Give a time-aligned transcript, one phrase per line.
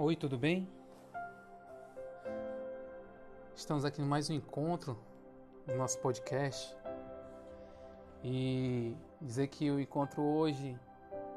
[0.00, 0.68] Oi, tudo bem?
[3.56, 4.96] Estamos aqui em mais um encontro
[5.66, 6.72] do nosso podcast
[8.22, 10.78] e dizer que o encontro hoje,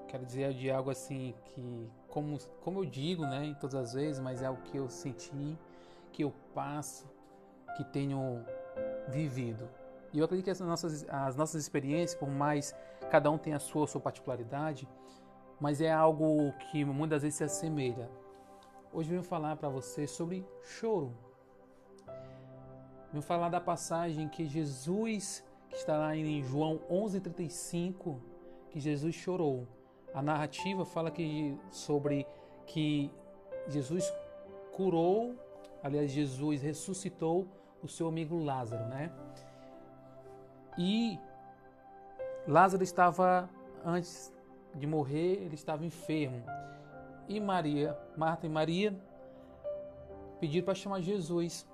[0.07, 4.20] quero dizer de algo assim que, como, como eu digo, né, em todas as vezes,
[4.20, 5.57] mas é algo que eu senti,
[6.12, 7.09] que eu passo,
[7.75, 8.46] que tenho
[9.07, 9.68] vivido.
[10.14, 12.75] E eu acredito que as nossas, as nossas experiências, por mais
[13.09, 14.87] cada um tenha a sua, a sua particularidade,
[15.59, 18.07] mas é algo que muitas vezes se assemelha
[18.93, 21.13] Hoje venho falar para você sobre choro.
[23.09, 28.19] Venho falar da passagem que Jesus, que está lá em João 11:35,
[28.69, 29.65] que Jesus chorou.
[30.14, 32.27] A narrativa fala que sobre
[32.66, 33.09] que
[33.69, 34.11] Jesus
[34.73, 35.36] curou,
[35.81, 37.47] aliás, Jesus ressuscitou
[37.81, 39.09] o seu amigo Lázaro, né?
[40.78, 41.17] E
[42.45, 43.50] Lázaro estava
[43.86, 44.33] antes
[44.75, 46.44] de morrer, ele estava enfermo
[47.38, 48.96] e Maria, Marta e Maria,
[50.40, 51.68] pediram para chamar Jesus,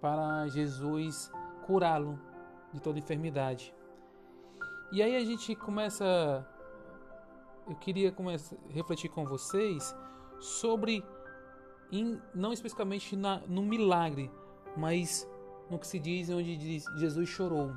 [0.00, 1.30] para Jesus
[1.66, 2.18] curá-lo
[2.72, 3.74] de toda enfermidade.
[4.92, 6.46] E aí a gente começa,
[7.68, 9.94] eu queria começar refletir com vocês
[10.38, 11.04] sobre,
[12.34, 14.30] não especificamente na, no milagre,
[14.76, 15.28] mas
[15.70, 17.72] no que se diz onde diz Jesus chorou.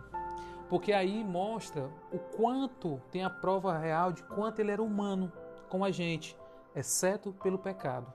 [0.70, 5.32] Porque aí mostra o quanto tem a prova real de quanto ele era humano
[5.70, 6.38] como a gente,
[6.76, 8.12] exceto pelo pecado.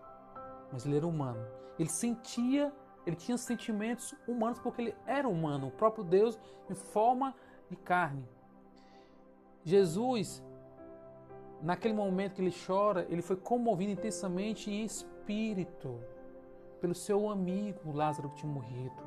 [0.73, 1.45] Mas ele era humano.
[1.79, 2.73] Ele sentia,
[3.07, 6.39] ele tinha sentimentos humanos porque ele era humano, o próprio Deus
[6.71, 7.35] em forma
[7.69, 8.29] de carne.
[9.65, 10.43] Jesus,
[11.63, 16.01] naquele momento que ele chora, ele foi comovido intensamente em espírito
[16.81, 19.03] pelo seu amigo Lázaro que tinha morrido.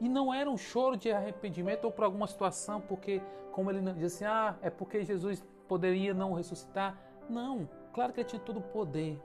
[0.00, 4.14] E não era um choro de arrependimento ou por alguma situação, porque, como ele diz
[4.14, 6.98] assim, ah, é porque Jesus poderia não ressuscitar.
[7.28, 9.20] Não, claro que ele tinha todo o poder.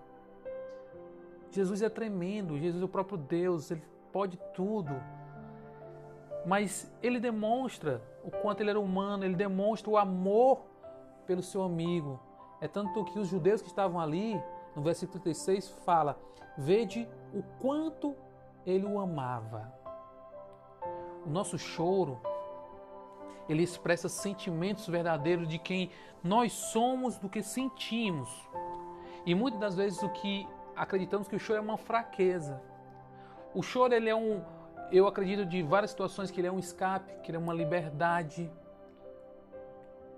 [1.52, 4.94] Jesus é tremendo, Jesus é o próprio Deus, ele pode tudo.
[6.46, 10.62] Mas ele demonstra o quanto ele era humano, ele demonstra o amor
[11.26, 12.20] pelo seu amigo.
[12.62, 14.42] É tanto que os judeus que estavam ali,
[14.76, 16.18] no versículo 36, fala:
[16.58, 18.16] Vede o quanto
[18.66, 19.74] ele o amava.
[21.26, 22.20] O nosso choro
[23.50, 25.90] ele expressa sentimentos verdadeiros de quem
[26.24, 28.30] nós somos, do que sentimos.
[29.26, 32.62] E muitas das vezes o que acreditamos que o choro é uma fraqueza.
[33.54, 34.42] O choro ele é um,
[34.92, 38.50] eu acredito de várias situações que ele é um escape, que ele é uma liberdade.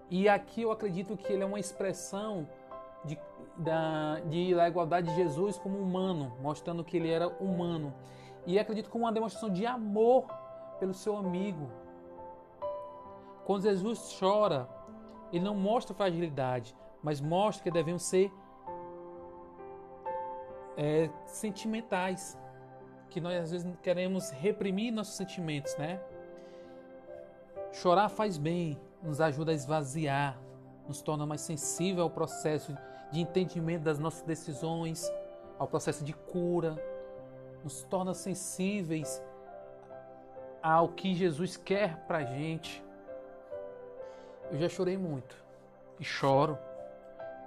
[0.10, 2.48] E aqui eu acredito que ele é uma expressão
[3.06, 3.18] de,
[3.58, 7.94] da, de, da igualdade de Jesus como humano, mostrando que ele era humano.
[8.46, 10.26] E acredito como uma demonstração de amor
[10.80, 11.70] pelo seu amigo,
[13.52, 14.66] quando Jesus chora,
[15.30, 16.74] ele não mostra fragilidade,
[17.04, 18.32] mas mostra que devemos ser
[20.78, 22.40] é, sentimentais,
[23.10, 26.00] que nós às vezes queremos reprimir nossos sentimentos, né?
[27.74, 30.40] Chorar faz bem, nos ajuda a esvaziar,
[30.88, 32.74] nos torna mais sensível ao processo
[33.12, 35.12] de entendimento das nossas decisões,
[35.60, 36.82] ao processo de cura,
[37.66, 39.22] nos torna sensíveis
[40.64, 42.82] ao que Jesus quer para a gente.
[44.52, 45.36] Eu já chorei muito
[46.00, 46.58] e choro.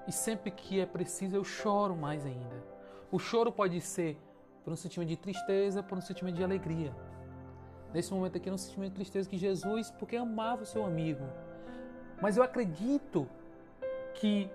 [0.06, 2.64] E sempre que é preciso eu choro mais ainda.
[3.12, 4.18] O choro pode ser
[4.64, 6.94] por um sentimento de tristeza, por um sentimento de alegria.
[7.92, 11.24] Nesse momento aqui, é um sentimento de tristeza que Jesus, porque amava o seu amigo.
[12.20, 13.28] Mas eu acredito
[14.14, 14.50] que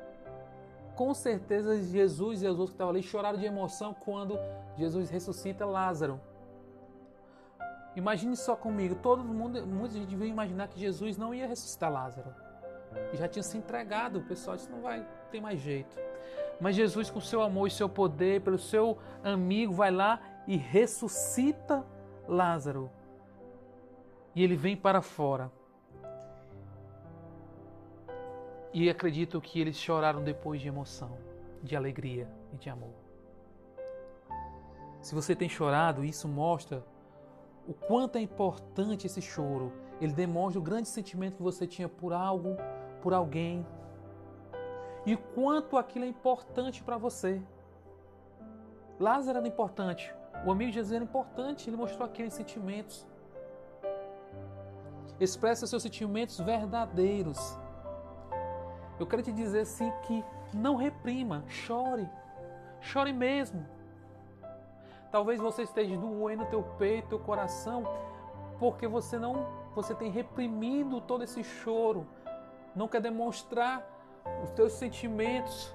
[0.95, 4.37] com certeza Jesus e os outros que estavam ali choraram de emoção quando
[4.75, 6.19] Jesus ressuscita Lázaro.
[7.95, 12.33] Imagine só comigo, todo mundo, muita gente devia imaginar que Jesus não ia ressuscitar Lázaro.
[13.13, 15.97] E já tinha se entregado, o pessoal disse, não vai ter mais jeito.
[16.59, 21.85] Mas Jesus, com seu amor e seu poder, pelo seu amigo, vai lá e ressuscita
[22.27, 22.89] Lázaro.
[24.35, 25.51] E ele vem para fora.
[28.73, 31.17] E acredito que eles choraram depois de emoção,
[31.63, 32.93] de alegria e de amor.
[35.01, 36.83] Se você tem chorado, isso mostra
[37.69, 39.71] o quanto é importante esse choro.
[40.01, 42.57] Ele demonstra o grande sentimento que você tinha por algo,
[42.99, 43.63] por alguém.
[45.05, 47.39] E quanto aquilo é importante para você.
[48.99, 50.11] Lázaro era importante.
[50.43, 51.69] O amigo de Jesus era importante.
[51.69, 53.05] Ele mostrou aqueles sentimentos.
[55.19, 57.55] Expressa seus sentimentos verdadeiros.
[58.99, 60.25] Eu quero te dizer assim que
[60.55, 62.09] não reprima, chore.
[62.81, 63.63] Chore mesmo.
[65.11, 67.83] Talvez você esteja doendo teu peito, teu coração,
[68.59, 72.05] porque você não, você tem reprimido todo esse choro,
[72.75, 73.83] não quer demonstrar
[74.43, 75.73] os teus sentimentos,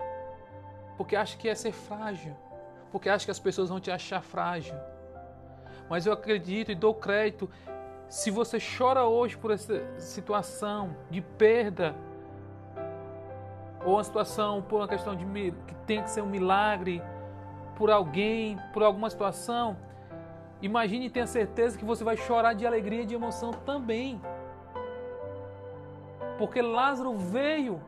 [0.97, 2.37] porque acha que é ser frágil.
[2.93, 4.77] porque acha que as pessoas vão te achar frágil.
[5.91, 7.51] Mas eu acredito e dou crédito.
[8.09, 11.93] Se você chora hoje por essa situação de perda,
[13.85, 15.25] ou uma situação por uma questão de
[15.67, 17.03] que tem que ser um milagre
[17.77, 19.77] por alguém, por alguma situação,
[20.63, 24.21] imagine e tenha certeza que você vai chorar de alegria e de emoção também.
[26.39, 27.81] Porque Lázaro veio,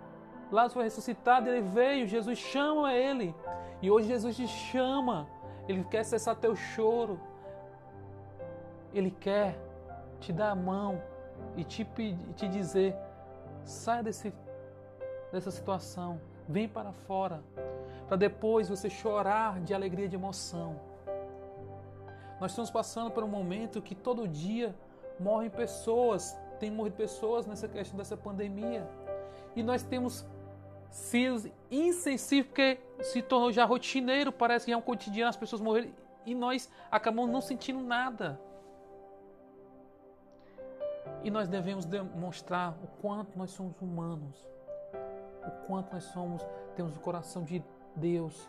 [0.50, 3.34] Lázaro foi ressuscitado, ele veio, Jesus chama ele.
[3.82, 5.26] E hoje Jesus te chama,
[5.68, 7.20] ele quer cessar teu choro,
[8.94, 9.58] ele quer
[10.20, 11.02] te dar a mão
[11.56, 11.84] e te,
[12.36, 12.94] te dizer:
[13.64, 14.32] saia desse
[15.32, 16.20] dessa situação.
[16.48, 17.42] Vem para fora,
[18.06, 20.78] para depois você chorar de alegria e de emoção.
[22.40, 24.74] Nós estamos passando por um momento que todo dia
[25.18, 28.88] morrem pessoas, tem morrido pessoas nessa questão dessa pandemia.
[29.56, 30.24] E nós temos
[30.88, 35.92] sido insensíveis porque se tornou já rotineiro, parece que é um cotidiano as pessoas morrerem
[36.24, 38.40] e nós acabamos não sentindo nada.
[41.24, 44.55] E nós devemos demonstrar o quanto nós somos humanos
[45.66, 47.62] quanto nós somos, temos o coração de
[47.94, 48.48] Deus.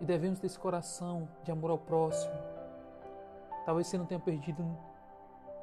[0.00, 2.34] E devemos ter esse coração de amor ao próximo.
[3.64, 4.64] Talvez você não tenha perdido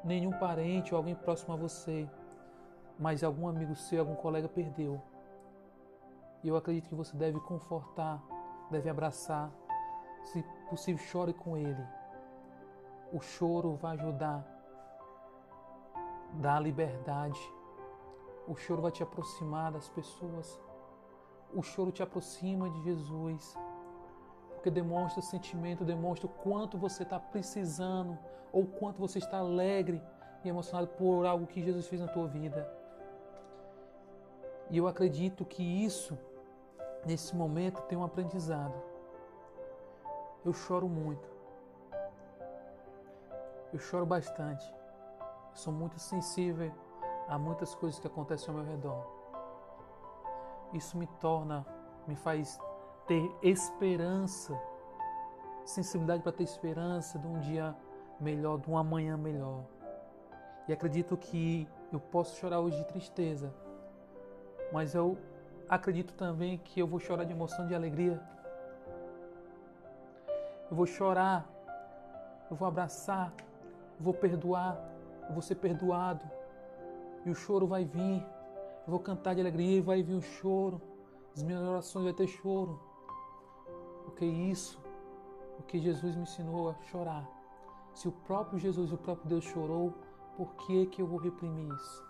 [0.02, 2.08] nenhum parente ou alguém próximo a você,
[2.98, 5.00] mas algum amigo seu, algum colega perdeu.
[6.42, 8.22] E eu acredito que você deve confortar,
[8.70, 9.50] deve abraçar,
[10.24, 11.82] se possível, chore com ele.
[13.12, 14.44] O choro vai ajudar,
[16.34, 17.40] dá liberdade
[18.46, 20.60] o choro vai te aproximar das pessoas.
[21.52, 23.56] O choro te aproxima de Jesus.
[24.54, 28.18] Porque demonstra sentimento, demonstra o quanto você está precisando
[28.52, 30.02] ou quanto você está alegre
[30.42, 32.70] e emocionado por algo que Jesus fez na tua vida.
[34.70, 36.18] E eu acredito que isso,
[37.04, 38.74] nesse momento, tem um aprendizado.
[40.44, 41.28] Eu choro muito.
[43.72, 44.66] Eu choro bastante.
[45.50, 46.72] Eu sou muito sensível
[47.26, 49.02] Há muitas coisas que acontecem ao meu redor.
[50.72, 51.64] Isso me torna,
[52.06, 52.58] me faz
[53.06, 54.58] ter esperança,
[55.64, 57.74] sensibilidade para ter esperança de um dia
[58.20, 59.64] melhor, de um amanhã melhor.
[60.68, 63.54] E acredito que eu posso chorar hoje de tristeza,
[64.72, 65.16] mas eu
[65.68, 68.20] acredito também que eu vou chorar de emoção, de alegria.
[70.70, 71.46] Eu vou chorar,
[72.50, 73.32] eu vou abraçar,
[73.98, 74.78] eu vou perdoar,
[75.26, 76.24] eu vou ser perdoado
[77.24, 78.22] e o choro vai vir.
[78.86, 80.80] Eu vou cantar de alegria e vai vir o choro.
[81.34, 82.80] As minhas orações vai ter choro.
[84.04, 84.78] Porque isso,
[85.58, 87.28] o que Jesus me ensinou a chorar.
[87.94, 89.94] Se o próprio Jesus o próprio Deus chorou,
[90.36, 92.04] por que, que eu vou reprimir isso?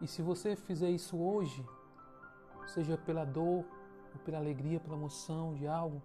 [0.00, 1.66] E se você fizer isso hoje,
[2.66, 3.64] seja pela dor,
[4.14, 6.00] ou pela alegria, pela emoção de algo,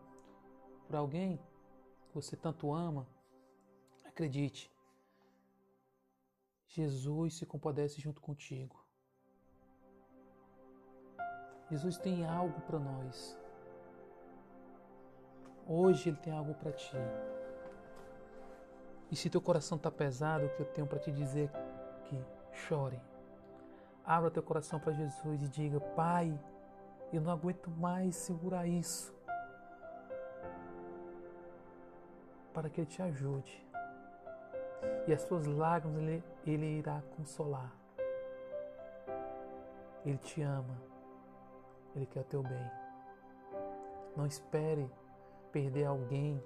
[0.88, 1.38] por alguém
[2.08, 3.08] que você tanto ama,
[4.04, 4.73] acredite,
[6.74, 8.84] Jesus se compadece junto contigo.
[11.70, 13.38] Jesus tem algo para nós.
[15.68, 16.98] Hoje Ele tem algo para ti.
[19.12, 22.26] E se teu coração está pesado, o que eu tenho para te dizer é que
[22.52, 23.00] chore.
[24.04, 26.28] Abra teu coração para Jesus e diga: Pai,
[27.14, 29.14] eu não aguento mais segurar isso.
[32.52, 33.64] Para que Ele te ajude
[35.08, 37.72] e as suas lágrimas ele, ele irá consolar.
[40.06, 40.78] Ele te ama,
[41.96, 42.72] Ele quer o teu bem.
[44.18, 44.90] Não espere
[45.52, 46.44] perder alguém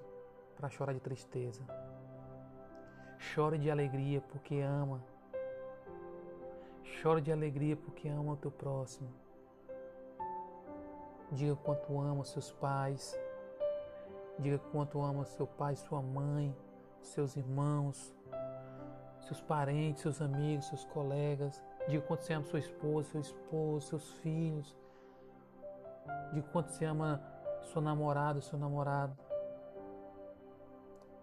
[0.56, 1.62] para chorar de tristeza.
[3.18, 5.02] Chore de alegria porque ama.
[6.84, 9.08] Chore de alegria porque ama o teu próximo.
[11.32, 13.18] Diga quanto ama seus pais.
[14.38, 16.56] Diga quanto ama seu pai, sua mãe,
[17.02, 18.14] seus irmãos,
[19.28, 21.62] seus parentes, seus amigos, seus colegas.
[21.86, 24.76] Diga quanto você ama sua esposa, seu esposo, seus filhos.
[26.32, 27.22] Diga quanto você ama
[27.62, 29.16] sua namorada, seu namorado.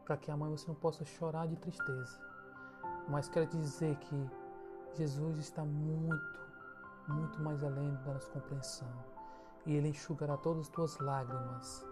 [0.06, 2.20] Para que amanhã você não possa chorar de tristeza.
[3.08, 4.30] Mas quero te dizer que
[4.94, 6.40] Jesus está muito,
[7.08, 8.88] muito mais além da nossa compreensão.
[9.66, 11.84] E Ele enxugará todas as tuas lágrimas.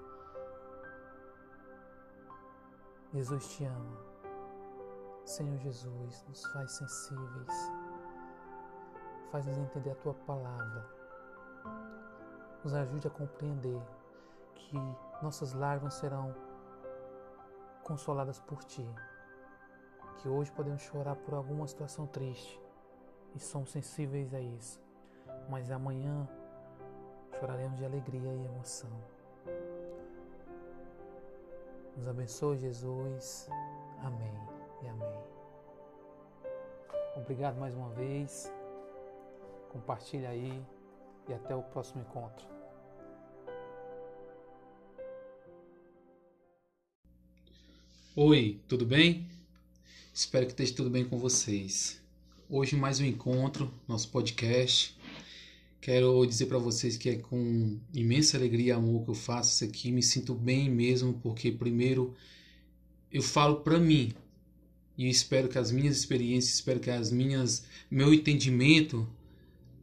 [3.11, 4.12] Jesus te ama.
[5.25, 7.71] Senhor Jesus, nos faz sensíveis,
[9.31, 10.85] faz-nos entender a tua palavra,
[12.63, 13.81] nos ajude a compreender
[14.53, 14.77] que
[15.21, 16.35] nossas lágrimas serão
[17.83, 18.87] consoladas por ti,
[20.17, 22.61] que hoje podemos chorar por alguma situação triste
[23.35, 24.79] e somos sensíveis a isso,
[25.49, 26.27] mas amanhã
[27.39, 28.91] choraremos de alegria e emoção.
[31.95, 33.47] Nos abençoe, Jesus.
[34.03, 34.33] Amém
[34.81, 35.12] e amém.
[37.15, 38.51] Obrigado mais uma vez.
[39.69, 40.63] Compartilhe aí
[41.29, 42.45] e até o próximo encontro.
[48.15, 49.27] Oi, tudo bem?
[50.13, 52.01] Espero que esteja tudo bem com vocês.
[52.49, 54.97] Hoje mais um encontro, nosso podcast.
[55.81, 59.63] Quero dizer para vocês que é com imensa alegria e amor que eu faço isso
[59.63, 59.91] aqui.
[59.91, 62.15] Me sinto bem mesmo, porque primeiro
[63.11, 64.13] eu falo para mim
[64.97, 69.07] e espero que as minhas experiências, espero que as minhas meu entendimento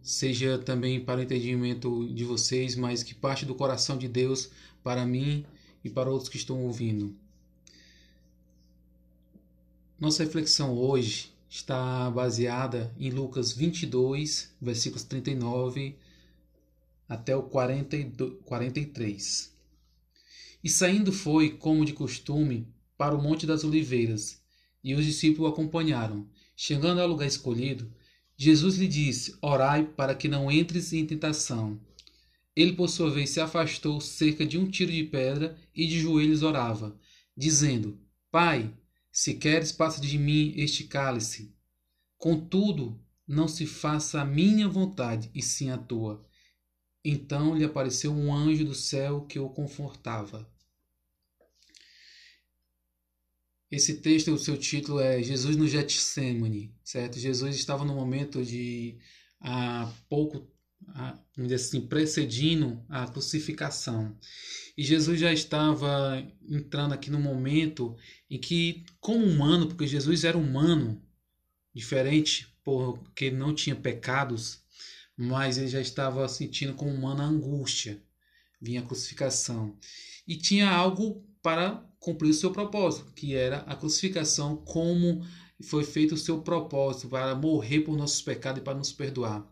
[0.03, 4.51] seja também para o entendimento de vocês, mas que parte do coração de Deus
[4.83, 5.45] para mim
[5.85, 7.15] e para outros que estão ouvindo.
[9.99, 15.97] Nossa reflexão hoje está baseada em Lucas 22, versículos 39
[17.09, 19.53] até o 42, 43.
[20.63, 24.40] E saindo foi, como de costume, para o Monte das Oliveiras,
[24.83, 26.29] e os discípulos o acompanharam.
[26.57, 27.93] Chegando ao lugar escolhido,
[28.37, 31.81] Jesus lhe disse: Orai para que não entres em tentação.
[32.55, 36.43] Ele, por sua vez, se afastou cerca de um tiro de pedra e de joelhos
[36.43, 36.99] orava,
[37.37, 37.99] dizendo:
[38.31, 38.73] Pai,
[39.13, 41.55] se queres, passa de mim este cálice.
[42.17, 46.25] Contudo, não se faça a minha vontade, e sim a tua.
[47.05, 50.47] Então lhe apareceu um anjo do céu que o confortava.
[53.71, 57.19] Esse texto, o seu título é Jesus no Getsemane, certo?
[57.19, 58.99] Jesus estava no momento de
[59.41, 60.51] há pouco,
[61.37, 64.17] dizer assim, precedindo a crucificação.
[64.77, 67.97] E Jesus já estava entrando aqui no momento
[68.29, 71.01] em que, como humano, porque Jesus era humano,
[71.73, 74.63] diferente porque não tinha pecados,
[75.17, 78.03] mas ele já estava sentindo como humano a angústia,
[78.61, 79.77] vinha a crucificação.
[80.27, 85.25] E tinha algo para cumprir o seu propósito, que era a crucificação, como
[85.63, 89.47] foi feito o seu propósito, para morrer por nossos pecados e para nos perdoar.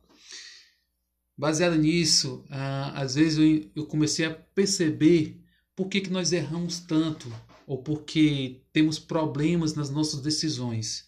[1.37, 5.41] Baseado nisso, ah, às vezes eu, comecei a perceber
[5.77, 7.33] por que, que nós erramos tanto,
[7.67, 11.07] ou porque temos problemas nas nossas decisões.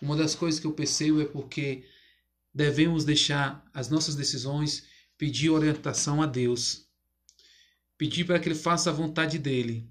[0.00, 1.84] Uma das coisas que eu percebo é porque
[2.52, 4.84] devemos deixar as nossas decisões
[5.18, 6.86] pedir orientação a Deus,
[7.96, 9.88] pedir para que Ele faça a vontade dele.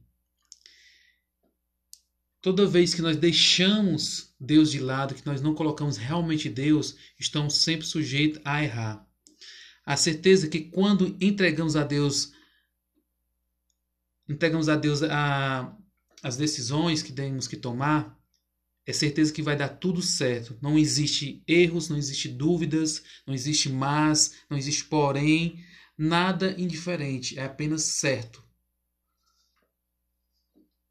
[2.42, 7.56] Toda vez que nós deixamos Deus de lado, que nós não colocamos realmente Deus, estamos
[7.56, 9.08] sempre sujeitos a errar
[9.88, 12.34] a certeza que quando entregamos a Deus,
[14.28, 15.74] entregamos a Deus a,
[16.22, 18.20] as decisões que temos que tomar,
[18.86, 20.58] é certeza que vai dar tudo certo.
[20.62, 25.64] Não existe erros, não existe dúvidas, não existe mas, não existe porém,
[25.98, 28.44] nada indiferente, é apenas certo.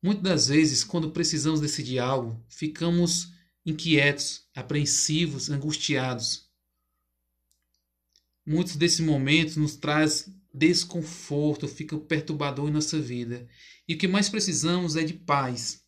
[0.06, 3.32] Muitas das vezes, quando precisamos decidir algo, ficamos
[3.64, 6.48] inquietos, apreensivos, angustiados.
[8.46, 13.48] Muitos desses momentos nos traz desconforto, fica perturbador em nossa vida.
[13.88, 15.82] E o que mais precisamos é de paz.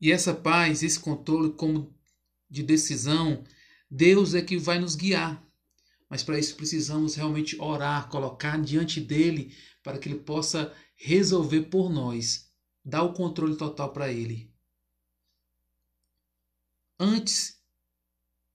[0.00, 1.94] E essa paz, esse controle como
[2.48, 3.44] de decisão,
[3.90, 5.46] Deus é que vai nos guiar.
[6.08, 11.90] Mas para isso precisamos realmente orar, colocar diante dele para que ele possa resolver por
[11.90, 12.43] nós,
[12.84, 14.52] dar o controle total para ele.
[16.98, 17.54] Antes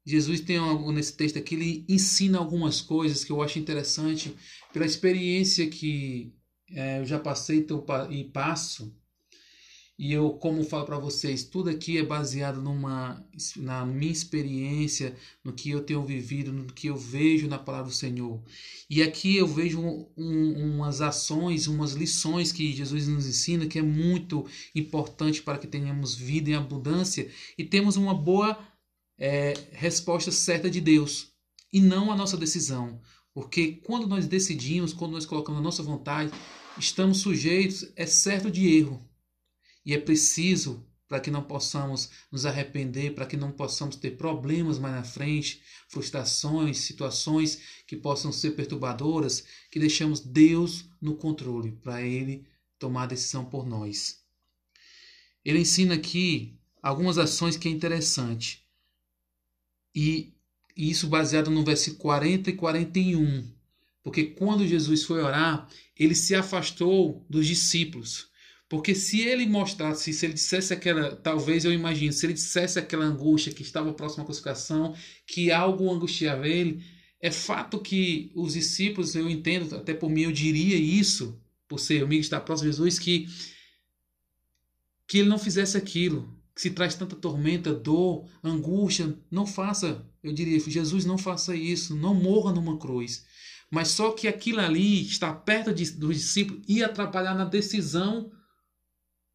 [0.05, 4.35] Jesus tem algo nesse texto aqui, ele ensina algumas coisas que eu acho interessante
[4.73, 6.33] pela experiência que
[6.71, 7.65] é, eu já passei
[8.09, 8.95] e passo.
[9.99, 13.21] E eu, como falo para vocês, tudo aqui é baseado numa,
[13.57, 15.13] na minha experiência,
[15.43, 18.41] no que eu tenho vivido, no que eu vejo na palavra do Senhor.
[18.89, 23.77] E aqui eu vejo um, um, umas ações, umas lições que Jesus nos ensina, que
[23.77, 28.57] é muito importante para que tenhamos vida em abundância e temos uma boa
[29.17, 31.33] é, resposta certa de Deus
[31.73, 33.01] e não a nossa decisão.
[33.33, 36.31] Porque quando nós decidimos, quando nós colocamos a nossa vontade,
[36.77, 39.08] estamos sujeitos, é certo, de erro.
[39.89, 44.77] E é preciso para que não possamos nos arrepender, para que não possamos ter problemas
[44.77, 52.03] mais na frente, frustrações, situações que possam ser perturbadoras, que deixamos Deus no controle, para
[52.03, 52.45] Ele
[52.77, 54.23] tomar a decisão por nós.
[55.43, 58.63] Ele ensina aqui algumas ações que é interessante.
[59.95, 60.35] E,
[60.77, 63.51] isso baseado no versículo 40 e 41.
[64.03, 65.67] Porque quando Jesus foi orar,
[65.97, 68.28] ele se afastou dos discípulos.
[68.69, 73.03] Porque se ele mostrasse, se ele dissesse aquela, talvez eu imagino, se ele dissesse aquela
[73.03, 74.95] angústia que estava próxima à crucificação,
[75.25, 76.81] que algo angustiava ele,
[77.21, 82.03] É fato que os discípulos, eu entendo, até por mim eu diria isso, por ser
[82.03, 83.27] amigo estar próximo de Jesus, que,
[85.07, 90.31] que ele não fizesse aquilo, que se traz tanta tormenta, dor, angústia, não faça, eu
[90.31, 93.25] diria, Jesus, não faça isso, não morra numa cruz.
[93.69, 98.31] Mas só que aquilo ali, estar perto de, dos discípulos, ia atrapalhar na decisão.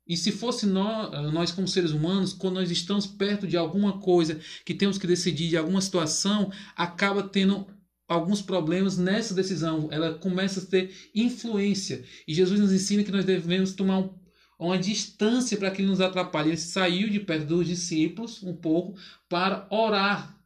[0.07, 4.39] E se fosse nós, nós, como seres humanos, quando nós estamos perto de alguma coisa
[4.65, 7.67] que temos que decidir, de alguma situação, acaba tendo
[8.07, 9.89] alguns problemas nessa decisão.
[9.91, 12.05] Ela começa a ter influência.
[12.29, 14.15] E Jesus nos ensina que nós devemos tomar um,
[14.59, 16.51] uma distância para que ele nos atrapalhe.
[16.51, 20.39] Ele saiu de perto dos discípulos um pouco para orar.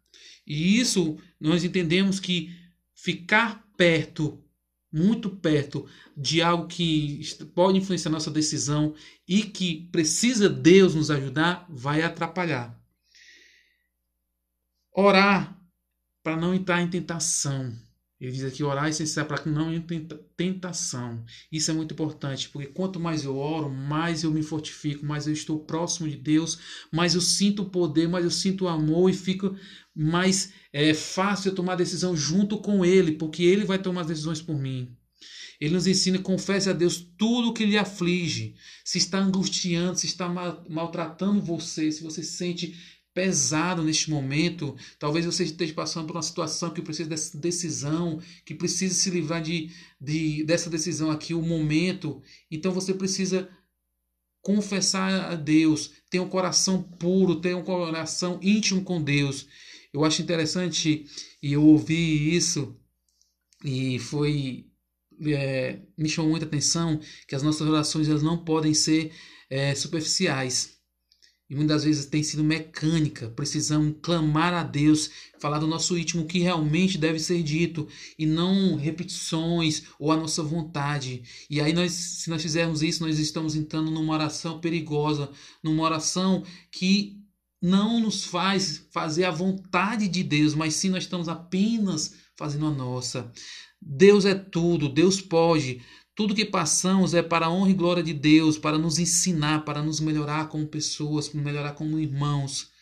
[0.46, 2.50] E isso nós entendemos que
[2.94, 4.42] ficar perto,
[4.92, 7.20] muito perto de algo que
[7.54, 8.94] pode influenciar nossa decisão
[9.26, 12.78] e que precisa Deus nos ajudar, vai atrapalhar.
[14.92, 15.58] Orar
[16.22, 17.87] para não entrar em tentação.
[18.20, 21.24] Ele diz aqui: orar é essencial para que não entre em tentação.
[21.52, 25.32] Isso é muito importante, porque quanto mais eu oro, mais eu me fortifico, mais eu
[25.32, 26.58] estou próximo de Deus,
[26.92, 29.56] mais eu sinto o poder, mais eu sinto o amor e fico
[29.94, 34.42] mais é, fácil eu tomar decisão junto com Ele, porque Ele vai tomar as decisões
[34.42, 34.96] por mim.
[35.60, 38.54] Ele nos ensina, confesse a Deus tudo o que lhe aflige.
[38.84, 40.28] Se está angustiando, se está
[40.68, 44.76] maltratando você, se você se sente pesado neste momento.
[44.96, 49.42] Talvez você esteja passando por uma situação que precisa dessa decisão, que precisa se livrar
[49.42, 52.22] de, de dessa decisão aqui, o momento.
[52.48, 53.48] Então você precisa
[54.40, 59.48] confessar a Deus, ter um coração puro, ter um coração íntimo com Deus.
[59.92, 61.04] Eu acho interessante
[61.42, 62.76] e eu ouvi isso
[63.64, 64.66] e foi
[65.26, 69.10] é, me chamou muita atenção que as nossas orações elas não podem ser
[69.50, 70.77] é, superficiais
[71.50, 73.28] e muitas vezes tem sido mecânica.
[73.30, 77.88] Precisamos clamar a Deus, falar do nosso ritmo que realmente deve ser dito
[78.18, 81.22] e não repetições ou a nossa vontade.
[81.48, 85.30] E aí nós, se nós fizermos isso, nós estamos entrando numa oração perigosa,
[85.62, 87.16] numa oração que
[87.62, 92.70] não nos faz fazer a vontade de Deus, mas sim nós estamos apenas fazendo a
[92.70, 93.32] nossa.
[93.80, 95.80] Deus é tudo, Deus pode.
[96.18, 99.80] Tudo que passamos é para a honra e glória de Deus, para nos ensinar, para
[99.80, 102.72] nos melhorar como pessoas, para melhorar como irmãos.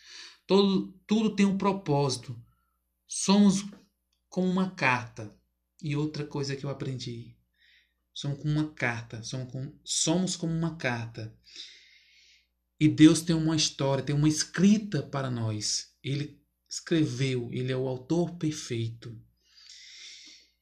[0.47, 2.35] Todo, tudo tem um propósito.
[3.07, 3.63] Somos
[4.27, 5.31] como uma carta.
[5.83, 7.37] E outra coisa que eu aprendi.
[8.11, 9.21] Somos como uma carta.
[9.21, 11.31] Somos como, somos como uma carta.
[12.79, 15.93] E Deus tem uma história, tem uma escrita para nós.
[16.03, 19.15] Ele escreveu, ele é o autor perfeito.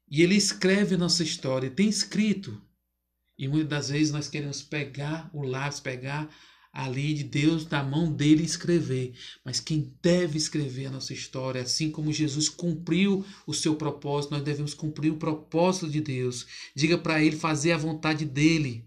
[0.09, 2.64] E ele escreve a nossa história, tem escrito.
[3.37, 6.29] E muitas das vezes nós queremos pegar o lápis, pegar
[6.75, 9.13] ali de Deus, da mão dele escrever.
[9.45, 14.43] Mas quem deve escrever a nossa história, assim como Jesus cumpriu o seu propósito, nós
[14.43, 16.45] devemos cumprir o propósito de Deus.
[16.75, 18.83] Diga para ele fazer a vontade dele.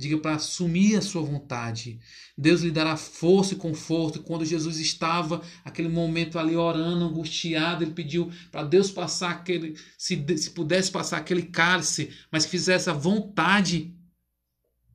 [0.00, 2.00] Diga para assumir a sua vontade.
[2.36, 4.22] Deus lhe dará força e conforto.
[4.22, 10.24] Quando Jesus estava aquele momento ali orando, angustiado, ele pediu para Deus passar aquele, se,
[10.38, 13.94] se pudesse passar aquele cálice, mas que fizesse a vontade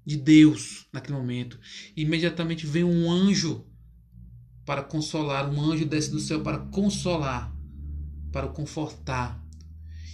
[0.03, 1.59] de Deus naquele momento.
[1.95, 3.63] E imediatamente veio um anjo
[4.65, 7.55] para consolar, um anjo desce do céu para consolar,
[8.31, 9.44] para o confortar.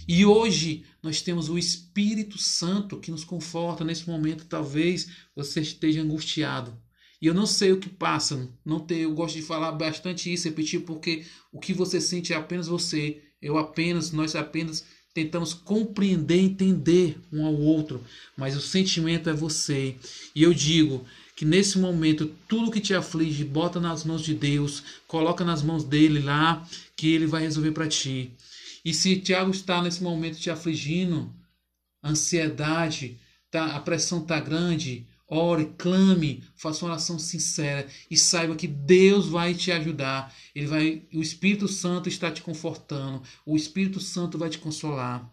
[0.06, 4.46] E hoje nós temos o Espírito Santo que nos conforta nesse momento.
[4.46, 6.76] Talvez você esteja angustiado.
[7.20, 8.48] E eu não sei o que passa.
[8.64, 12.36] Não ter, eu gosto de falar bastante isso, repetir, porque o que você sente é
[12.36, 13.22] apenas você.
[13.40, 14.84] Eu apenas, nós apenas
[15.14, 18.02] tentamos compreender, entender um ao outro,
[18.36, 19.96] mas o sentimento é você.
[20.34, 21.04] E eu digo
[21.36, 25.84] que nesse momento tudo que te aflige, bota nas mãos de Deus, coloca nas mãos
[25.84, 28.32] dele lá, que ele vai resolver para ti.
[28.84, 31.32] E se Tiago está nesse momento te afligindo,
[32.02, 33.18] ansiedade,
[33.50, 39.28] tá, a pressão está grande, ore, clame, faça uma oração sincera e saiba que Deus
[39.28, 40.34] vai te ajudar.
[40.54, 45.30] Ele vai, o Espírito Santo está te confortando, o Espírito Santo vai te consolar.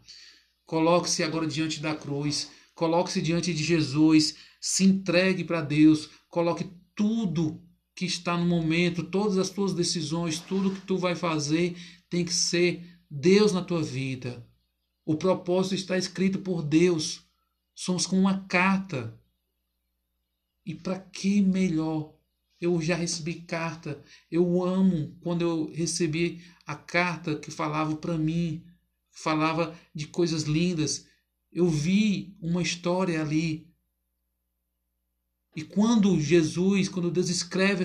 [0.65, 7.61] Coloque-se agora diante da cruz, coloque-se diante de Jesus, se entregue para Deus, coloque tudo
[7.95, 11.75] que está no momento, todas as tuas decisões, tudo que tu vai fazer
[12.09, 14.45] tem que ser Deus na tua vida.
[15.03, 17.25] O propósito está escrito por Deus.
[17.73, 19.19] Somos como uma carta.
[20.65, 22.13] E para que melhor?
[22.61, 24.03] Eu já recebi carta.
[24.29, 28.63] Eu amo quando eu recebi a carta que falava para mim,
[29.09, 31.07] falava de coisas lindas.
[31.51, 33.67] Eu vi uma história ali.
[35.55, 37.83] E quando Jesus, quando Deus escreve,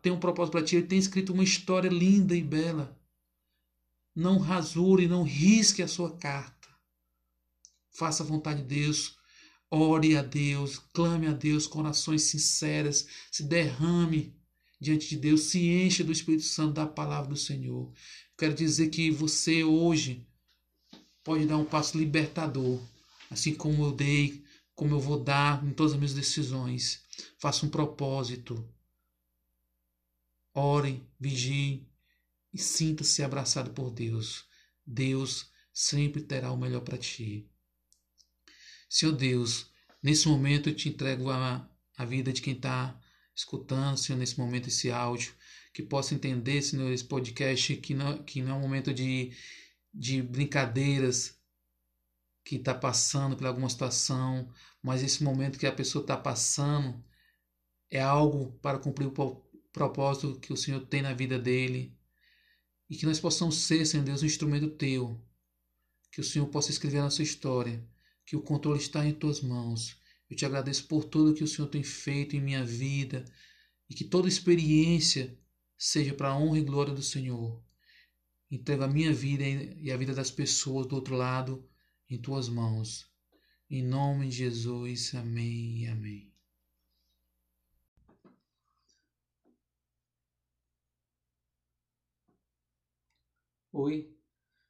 [0.00, 2.98] tem um propósito para ti, ele tem escrito uma história linda e bela.
[4.14, 6.68] Não rasure, não risque a sua carta.
[7.90, 9.16] Faça a vontade de Deus,
[9.70, 14.34] ore a Deus, clame a Deus com orações sinceras, se derrame
[14.80, 17.92] diante de Deus, se enche do Espírito Santo da palavra do Senhor.
[18.36, 20.26] Quero dizer que você hoje
[21.22, 22.80] pode dar um passo libertador,
[23.30, 24.42] assim como eu dei,
[24.74, 27.02] como eu vou dar em todas as minhas decisões.
[27.38, 28.68] Faça um propósito.
[30.54, 31.86] Ore, vigie
[32.52, 34.44] e sinta-se abraçado por Deus.
[34.86, 37.48] Deus sempre terá o melhor para ti.
[38.88, 39.70] Senhor Deus,
[40.02, 43.00] nesse momento eu te entrego a, a vida de quem está
[43.34, 45.34] escutando, Senhor, nesse momento esse áudio,
[45.72, 49.32] que possa entender, Senhor, esse podcast, que não, que não é um momento de,
[49.92, 51.40] de brincadeiras,
[52.44, 57.02] que está passando por alguma situação, mas esse momento que a pessoa está passando
[57.90, 61.96] é algo para cumprir o propósito que o Senhor tem na vida dele.
[62.92, 65.18] E que nós possamos ser, Senhor Deus, um instrumento teu.
[66.10, 67.82] Que o Senhor possa escrever a nossa história.
[68.26, 69.96] Que o controle está em tuas mãos.
[70.28, 73.24] Eu te agradeço por tudo que o Senhor tem feito em minha vida.
[73.88, 75.34] E que toda experiência
[75.78, 77.64] seja para a honra e glória do Senhor.
[78.50, 81.66] Entrego a minha vida e a vida das pessoas do outro lado
[82.10, 83.06] em tuas mãos.
[83.70, 86.31] Em nome de Jesus, amém e amém.
[93.74, 94.14] Oi,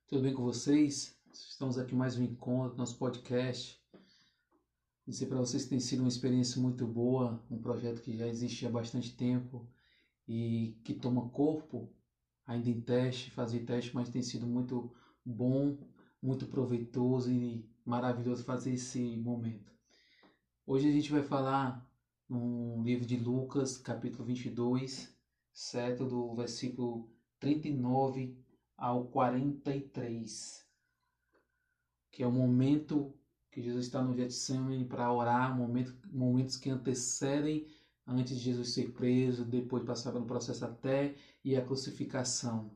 [0.06, 1.18] tudo bem com vocês?
[1.32, 3.76] Estamos aqui mais um encontro, nosso podcast.
[5.04, 8.64] Dizer para vocês que tem sido uma experiência muito boa, um projeto que já existe
[8.64, 9.68] há bastante tempo
[10.28, 11.92] e que toma corpo,
[12.46, 14.94] ainda em teste, fazer teste, mas tem sido muito
[15.26, 15.76] bom,
[16.22, 19.72] muito proveitoso e maravilhoso fazer esse momento.
[20.64, 21.84] Hoje a gente vai falar
[22.28, 25.12] no livro de Lucas, capítulo 22,
[25.52, 26.06] certo?
[26.06, 27.10] Do versículo
[27.40, 28.40] 39
[28.83, 30.66] ao 43,
[32.11, 33.14] que é o momento
[33.49, 37.64] que Jesus está no Getsemane para orar, momento, momentos que antecedem
[38.05, 41.14] antes de Jesus ser preso, depois passar pelo processo até
[41.45, 42.73] e a crucificação.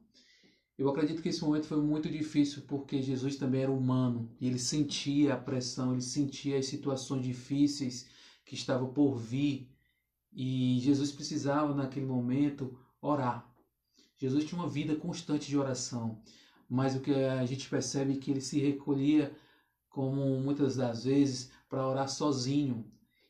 [0.79, 4.61] Eu acredito que esse momento foi muito difícil porque Jesus também era humano e ele
[4.61, 8.09] sentia a pressão, ele sentia as situações difíceis
[8.45, 9.69] que estavam por vir
[10.33, 13.45] e Jesus precisava naquele momento orar.
[14.16, 16.20] Jesus tinha uma vida constante de oração,
[16.68, 19.35] mas o que a gente percebe é que ele se recolhia,
[19.88, 22.85] como muitas das vezes, para orar sozinho.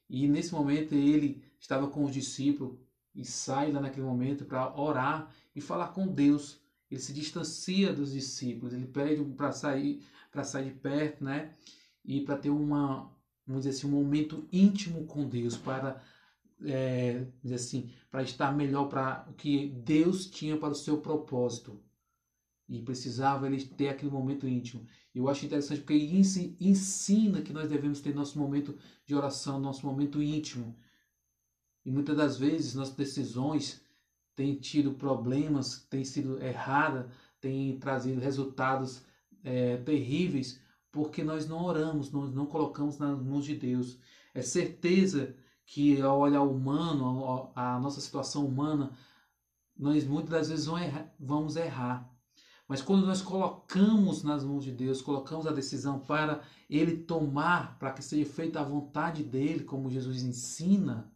[0.09, 2.79] E nesse momento ele estava com os discípulos
[3.15, 6.61] e sai lá naquele momento para orar e falar com Deus.
[6.91, 11.55] Ele se distancia dos discípulos, ele pede para sair, para sair de perto, né?
[12.05, 13.11] E para ter uma,
[13.45, 16.01] vamos dizer assim, um momento íntimo com Deus, para
[16.65, 21.81] é, assim, para estar melhor para o que Deus tinha para o seu propósito.
[22.69, 24.87] E precisava ele ter aquele momento íntimo.
[25.15, 26.19] Eu acho interessante porque ele
[26.61, 30.77] ensina que nós devemos ter nosso momento de oração, nosso momento íntimo.
[31.85, 33.81] E muitas das vezes nossas decisões
[34.35, 37.07] têm tido problemas, têm sido erradas,
[37.41, 39.03] têm trazido resultados
[39.45, 43.99] é, terríveis, porque nós não oramos, nós não colocamos nas mãos de Deus.
[44.35, 48.97] É certeza que ao olhar humano, a nossa situação humana,
[49.77, 50.67] nós muitas das vezes
[51.19, 52.11] vamos errar.
[52.69, 57.93] Mas quando nós colocamos nas mãos de Deus, colocamos a decisão para Ele tomar, para
[57.93, 61.13] que seja feita a vontade dEle, como Jesus ensina,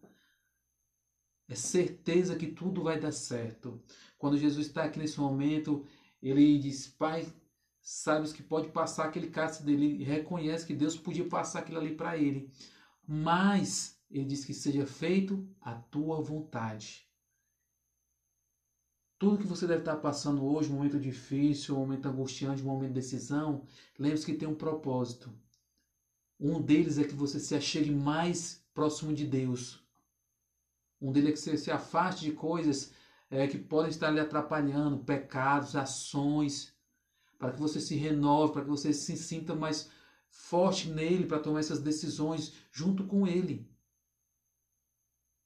[1.48, 3.82] é certeza que tudo vai dar certo.
[4.18, 5.84] Quando Jesus está aqui nesse momento,
[6.22, 7.26] ele diz: Pai,
[7.80, 11.94] sabes que pode passar aquele cálice dele, ele reconhece que Deus podia passar aquilo ali
[11.94, 12.52] para ele.
[13.04, 17.08] Mas ele diz que seja feito a tua vontade.
[19.18, 22.88] Tudo que você deve estar passando hoje, um momento difícil, um momento angustiante, um momento
[22.88, 23.66] de decisão,
[23.98, 25.32] lembre-se que tem um propósito.
[26.38, 29.84] Um deles é que você se achegue mais próximo de Deus.
[31.00, 32.92] Um deles é que você se afaste de coisas
[33.30, 36.74] é, que podem estar lhe atrapalhando, pecados, ações,
[37.38, 39.90] para que você se renove, para que você se sinta mais
[40.28, 43.69] forte nele, para tomar essas decisões junto com ele.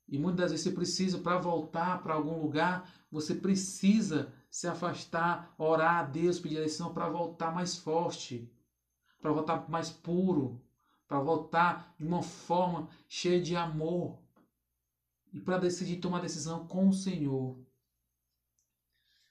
[0.09, 5.55] E muitas das vezes você precisa, para voltar para algum lugar, você precisa se afastar,
[5.59, 8.51] orar a Deus, pedir direção para voltar mais forte,
[9.21, 10.61] para voltar mais puro,
[11.09, 14.19] para voltar de uma forma cheia de amor
[15.33, 17.59] e para decidir tomar decisão com o Senhor.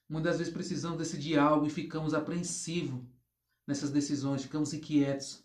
[0.09, 3.01] Muitas vezes precisamos decidir algo e ficamos apreensivos
[3.65, 5.43] nessas decisões, ficamos inquietos.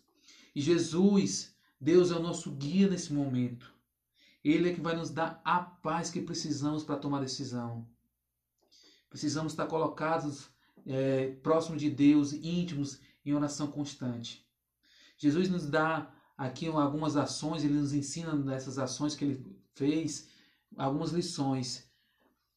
[0.53, 3.73] E Jesus, Deus é o nosso guia nesse momento.
[4.51, 7.87] Ele é que vai nos dar a paz que precisamos para tomar decisão.
[9.09, 10.49] Precisamos estar colocados
[10.85, 14.47] é, próximo de Deus, íntimos, em oração constante.
[15.17, 20.29] Jesus nos dá aqui algumas ações, ele nos ensina nessas ações que ele fez,
[20.77, 21.89] algumas lições.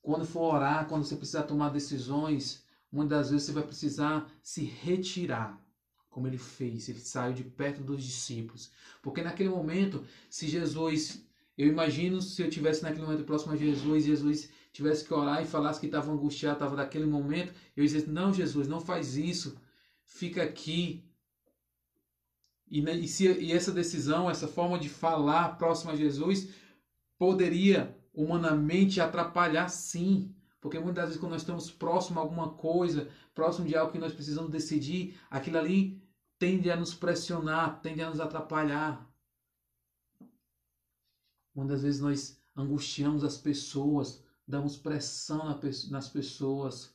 [0.00, 4.62] Quando for orar, quando você precisar tomar decisões, muitas das vezes você vai precisar se
[4.64, 5.60] retirar,
[6.08, 6.88] como ele fez.
[6.88, 8.70] Ele saiu de perto dos discípulos.
[9.00, 11.24] Porque naquele momento, se Jesus,
[11.62, 15.46] eu imagino se eu tivesse naquele momento próximo a Jesus, Jesus tivesse que orar e
[15.46, 19.56] falasse que estava angustiado, estava naquele momento, eu dizia: Não, Jesus, não faz isso,
[20.04, 21.04] fica aqui.
[22.68, 26.48] E, e, se, e essa decisão, essa forma de falar próximo a Jesus,
[27.16, 30.34] poderia humanamente atrapalhar sim.
[30.60, 34.12] Porque muitas vezes quando nós estamos próximo a alguma coisa, próximo de algo que nós
[34.12, 36.02] precisamos decidir, aquilo ali
[36.38, 39.11] tende a nos pressionar, tende a nos atrapalhar.
[41.54, 45.58] Muitas vezes nós angustiamos as pessoas, damos pressão
[45.90, 46.94] nas pessoas,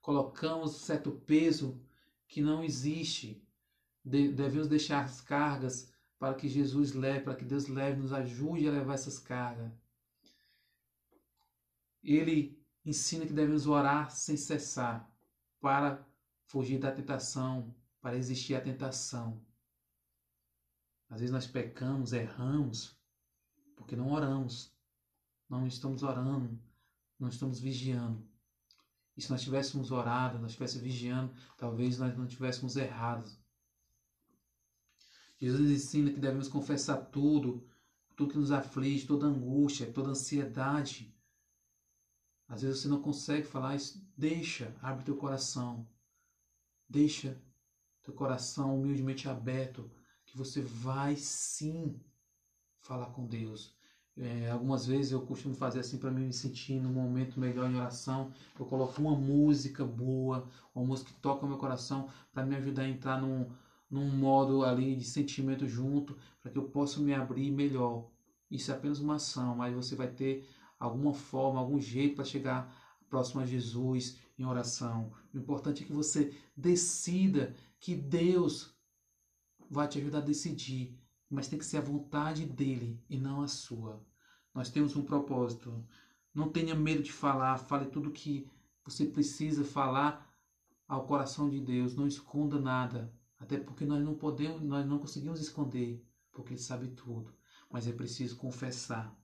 [0.00, 1.80] colocamos certo peso
[2.28, 3.42] que não existe.
[4.04, 8.72] Devemos deixar as cargas para que Jesus leve, para que Deus leve, nos ajude a
[8.72, 9.72] levar essas cargas.
[12.02, 15.10] Ele ensina que devemos orar sem cessar
[15.60, 16.06] para
[16.44, 19.40] fugir da tentação, para existir a tentação.
[21.08, 22.98] Às vezes nós pecamos, erramos,
[23.76, 24.72] porque não oramos,
[25.48, 26.58] não estamos orando,
[27.18, 28.26] não estamos vigiando.
[29.16, 33.30] E se nós tivéssemos orado, nós estivéssemos vigiando, talvez nós não tivéssemos errado.
[35.38, 37.68] Jesus ensina que devemos confessar tudo,
[38.16, 41.14] tudo que nos aflige, toda angústia, toda ansiedade,
[42.48, 44.06] às vezes você não consegue falar isso.
[44.16, 45.88] Deixa, abre teu coração.
[46.88, 47.40] Deixa
[48.02, 49.90] teu coração humildemente aberto,
[50.26, 51.98] que você vai sim
[52.84, 53.74] falar com Deus.
[54.16, 58.32] É, algumas vezes eu costumo fazer assim para me sentir num momento melhor em oração.
[58.58, 62.82] Eu coloco uma música boa, uma música que toca o meu coração, para me ajudar
[62.82, 63.50] a entrar num,
[63.90, 68.08] num modo ali de sentimento junto, para que eu possa me abrir melhor.
[68.48, 70.46] Isso é apenas uma ação, mas você vai ter
[70.78, 72.72] alguma forma, algum jeito para chegar
[73.08, 75.12] próximo a Jesus em oração.
[75.32, 78.74] O importante é que você decida que Deus
[79.68, 80.96] vai te ajudar a decidir,
[81.34, 84.02] mas tem que ser a vontade dele e não a sua.
[84.54, 85.84] Nós temos um propósito.
[86.34, 88.48] Não tenha medo de falar, fale tudo que
[88.84, 90.30] você precisa falar
[90.86, 95.40] ao coração de Deus, não esconda nada, até porque nós não podemos, nós não conseguimos
[95.40, 97.34] esconder, porque ele sabe tudo,
[97.70, 99.16] mas é preciso confessar.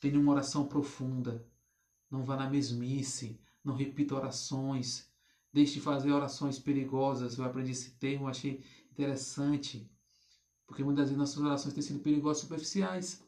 [0.00, 1.46] Tenha uma oração profunda.
[2.10, 3.40] Não vá na mesmice.
[3.64, 5.10] Não repita orações.
[5.50, 7.38] Deixe de fazer orações perigosas.
[7.38, 9.90] Eu aprendi esse termo, achei interessante.
[10.66, 13.22] Porque muitas vezes nossas orações têm sido perigosas superficiais.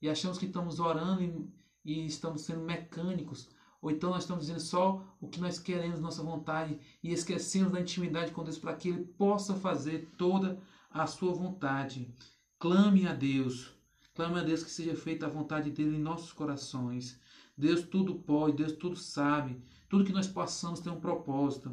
[0.00, 1.50] E achamos que estamos orando e,
[1.84, 3.48] e estamos sendo mecânicos.
[3.80, 7.80] Ou então nós estamos dizendo só o que nós queremos, nossa vontade, e esquecemos da
[7.80, 12.12] intimidade com Deus para que Ele possa fazer toda a sua vontade.
[12.58, 13.78] Clame a Deus,
[14.18, 17.20] Clame a Deus que seja feita a vontade dele em nossos corações.
[17.56, 19.62] Deus tudo pode, Deus tudo sabe.
[19.88, 21.72] Tudo que nós passamos tem um propósito.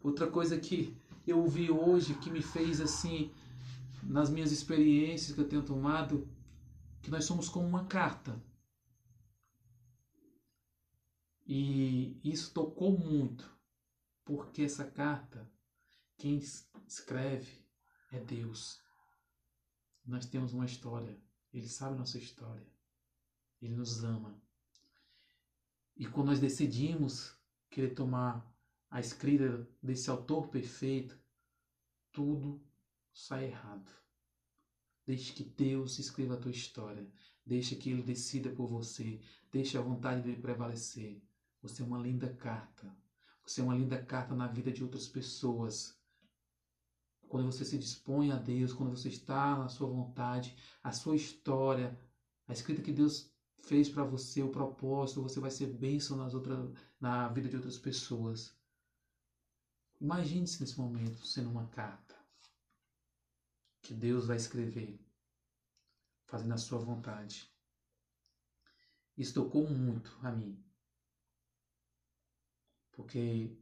[0.00, 0.96] Outra coisa que
[1.26, 3.32] eu ouvi hoje que me fez assim,
[4.08, 6.28] nas minhas experiências que eu tenho tomado,
[7.02, 8.40] que nós somos como uma carta.
[11.44, 13.48] E isso tocou muito,
[14.24, 15.48] porque essa carta,
[16.16, 16.38] quem
[16.86, 17.64] escreve
[18.10, 18.80] é Deus.
[20.04, 21.20] Nós temos uma história.
[21.52, 22.66] Ele sabe nossa história.
[23.60, 24.40] Ele nos ama.
[25.96, 27.36] E quando nós decidimos
[27.70, 28.46] querer tomar
[28.90, 31.18] a escrita desse autor perfeito,
[32.12, 32.65] tudo
[33.16, 33.90] sai errado.
[35.06, 37.10] Deixe que Deus escreva a tua história.
[37.44, 39.20] Deixe que Ele decida por você.
[39.50, 41.22] Deixe a vontade dele prevalecer.
[41.62, 42.94] Você é uma linda carta.
[43.44, 45.98] Você é uma linda carta na vida de outras pessoas
[47.28, 51.98] quando você se dispõe a Deus, quando você está na sua vontade, a sua história,
[52.46, 56.70] a escrita que Deus fez para você, o propósito, você vai ser bênção nas outras,
[57.00, 58.56] na vida de outras pessoas.
[60.00, 62.05] Imagine-se nesse momento sendo uma carta
[63.86, 65.00] que Deus vai escrever,
[66.26, 67.48] fazendo a sua vontade.
[69.16, 70.60] Isso tocou muito a mim.
[72.90, 73.56] Porque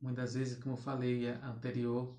[0.00, 2.18] muitas vezes, como eu falei anterior,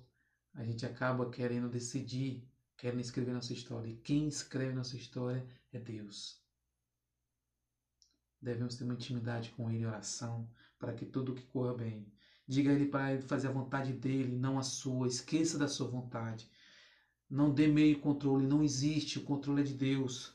[0.54, 3.90] a gente acaba querendo decidir, querendo escrever nossa história.
[3.90, 6.40] E quem escreve nossa história é Deus.
[8.40, 12.12] Devemos ter uma intimidade com Ele oração para que tudo que corra bem.
[12.46, 15.08] Diga a Ele para fazer a vontade dele, não a sua.
[15.08, 16.48] Esqueça da sua vontade.
[17.30, 19.18] Não dê meio controle, não existe.
[19.18, 20.34] O controle é de Deus.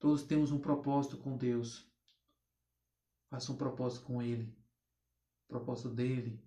[0.00, 1.86] Todos temos um propósito com Deus.
[3.30, 4.52] Faça um propósito com Ele.
[5.46, 6.42] O propósito dele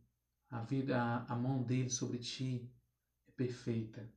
[0.50, 2.70] A vida, a, a mão dele sobre ti
[3.28, 4.12] é perfeita.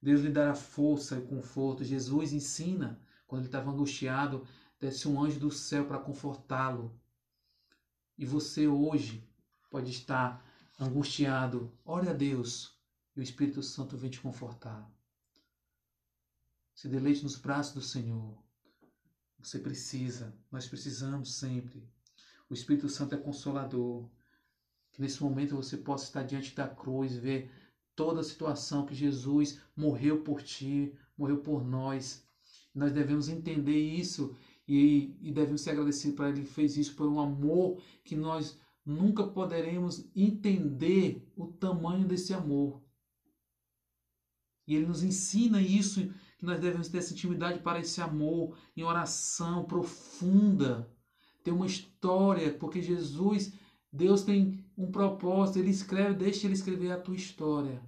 [0.00, 1.84] Deus lhe dará força e conforto.
[1.84, 4.46] Jesus ensina, quando ele estava angustiado,
[4.80, 6.98] desce um anjo do céu para confortá-lo.
[8.16, 9.28] E você hoje
[9.70, 10.44] pode estar
[10.78, 11.76] angustiado.
[11.84, 12.77] Ore a Deus
[13.18, 14.88] e o Espírito Santo vem te confortar.
[16.72, 18.38] Se deleite nos braços do Senhor.
[19.40, 21.82] Você precisa, nós precisamos sempre.
[22.48, 24.08] O Espírito Santo é consolador.
[24.92, 27.50] Que nesse momento você possa estar diante da cruz ver
[27.96, 32.24] toda a situação que Jesus morreu por ti, morreu por nós.
[32.72, 34.36] Nós devemos entender isso
[34.68, 38.56] e, e devemos ser agradecidos para Ele que fez isso por um amor que nós
[38.86, 42.80] nunca poderemos entender o tamanho desse amor.
[44.68, 48.84] E Ele nos ensina isso, que nós devemos ter essa intimidade para esse amor, em
[48.84, 50.88] oração profunda.
[51.42, 53.54] Ter uma história, porque Jesus,
[53.90, 57.82] Deus tem um propósito, Ele escreve, deixa Ele escrever a tua história.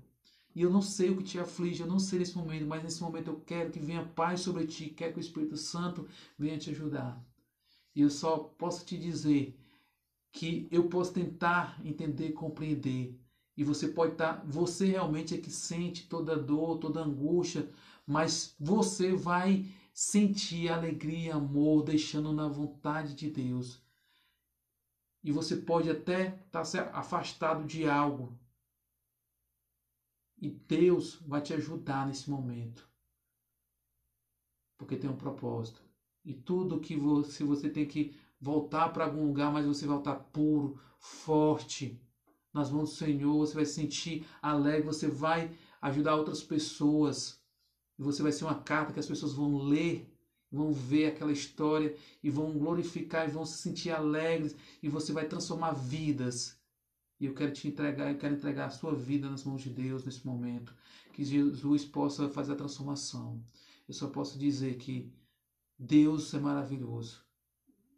[0.55, 3.03] E eu não sei o que te aflige, eu não sei nesse momento, mas nesse
[3.03, 6.71] momento eu quero que venha paz sobre ti, quero que o Espírito Santo venha te
[6.71, 7.23] ajudar.
[7.95, 9.55] E eu só posso te dizer
[10.33, 13.21] que eu posso tentar entender, compreender,
[13.57, 17.69] e você pode estar, tá, você realmente é que sente toda dor, toda angústia,
[18.07, 23.83] mas você vai sentir alegria, amor, deixando na vontade de Deus.
[25.23, 28.39] E você pode até estar tá afastado de algo.
[30.39, 32.89] E Deus vai te ajudar nesse momento.
[34.79, 35.83] Porque tem um propósito.
[36.25, 40.81] E tudo que você, você tem que voltar para algum lugar, mas você voltar puro,
[40.99, 42.01] forte,
[42.53, 47.41] nas mãos do Senhor, você vai se sentir alegre, você vai ajudar outras pessoas.
[47.99, 50.11] Você vai ser uma carta que as pessoas vão ler,
[50.51, 55.27] vão ver aquela história e vão glorificar e vão se sentir alegres e você vai
[55.27, 56.59] transformar vidas.
[57.21, 60.05] E eu quero te entregar, eu quero entregar a sua vida nas mãos de Deus
[60.05, 60.75] nesse momento,
[61.13, 63.45] que Jesus possa fazer a transformação.
[63.87, 65.13] Eu só posso dizer que
[65.79, 67.30] Deus é maravilhoso.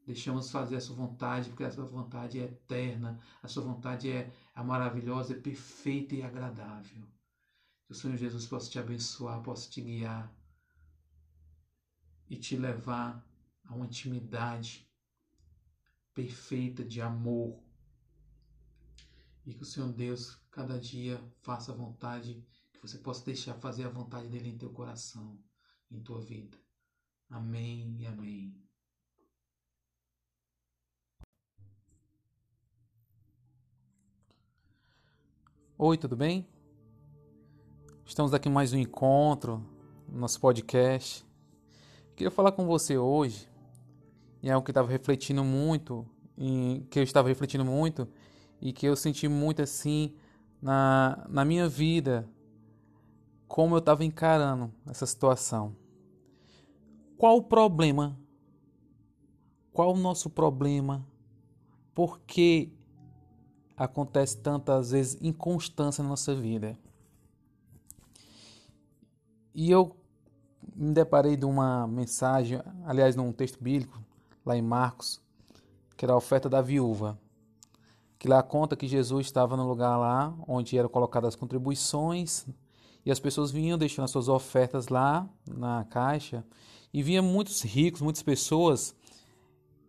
[0.05, 4.33] Deixamos fazer a sua vontade, porque a sua vontade é eterna, a sua vontade é,
[4.55, 7.07] é maravilhosa, é perfeita e agradável.
[7.87, 10.33] Que o Senhor Jesus possa te abençoar, possa te guiar
[12.29, 13.25] e te levar
[13.65, 14.91] a uma intimidade
[16.15, 17.62] perfeita de amor.
[19.47, 23.85] E que o Senhor Deus cada dia faça a vontade, que você possa deixar fazer
[23.85, 25.38] a vontade dele em teu coração,
[25.91, 26.59] em tua vida.
[27.29, 28.62] Amém e amém.
[35.85, 36.47] Oi, tudo bem?
[38.07, 39.61] Estamos aqui mais um encontro
[40.09, 41.27] no nosso podcast.
[42.14, 43.49] Queria falar com você hoje
[44.40, 46.07] em algo que eu estava refletindo muito,
[46.38, 48.07] em, que eu estava refletindo muito
[48.61, 50.14] e que eu senti muito assim
[50.62, 52.31] na, na minha vida,
[53.49, 55.75] como eu estava encarando essa situação.
[57.18, 58.16] Qual o problema?
[59.73, 61.05] Qual o nosso problema?
[61.92, 62.73] Por que
[63.85, 66.79] acontece tantas vezes inconstância na nossa vida.
[69.55, 69.97] E eu
[70.75, 74.01] me deparei de uma mensagem, aliás, num texto bíblico,
[74.47, 75.21] lá em Marcos,
[75.97, 77.18] que era a oferta da viúva.
[78.18, 82.47] Que lá conta que Jesus estava no lugar lá onde eram colocadas as contribuições
[83.05, 86.45] e as pessoas vinham deixando as suas ofertas lá na caixa
[86.95, 88.95] e vinha muitos ricos, muitas pessoas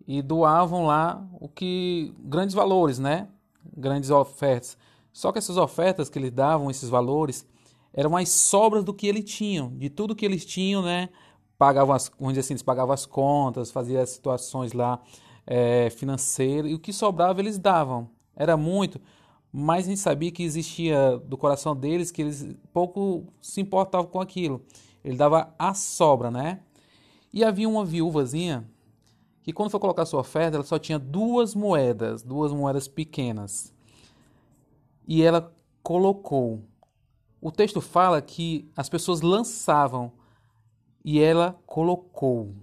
[0.08, 3.30] e doavam lá o que grandes valores, né?
[3.76, 4.78] Grandes ofertas.
[5.12, 7.46] Só que essas ofertas que eles davam, esses valores,
[7.94, 11.10] eram as sobras do que eles tinham, de tudo que eles tinham, né?
[11.58, 15.00] Pagavam as, vamos dizer assim, eles pagavam as contas, faziam as situações lá
[15.46, 18.10] é, financeiras, e o que sobrava eles davam.
[18.36, 19.00] Era muito,
[19.52, 24.20] mas a gente sabia que existia do coração deles que eles pouco se importavam com
[24.20, 24.66] aquilo.
[25.06, 26.60] Ele dava a sobra, né?
[27.32, 28.68] E havia uma viúvazinha
[29.44, 33.74] que quando foi colocar sua oferta, ela só tinha duas moedas, duas moedas pequenas.
[35.06, 36.64] E ela colocou.
[37.42, 40.14] O texto fala que as pessoas lançavam
[41.04, 42.56] e ela colocou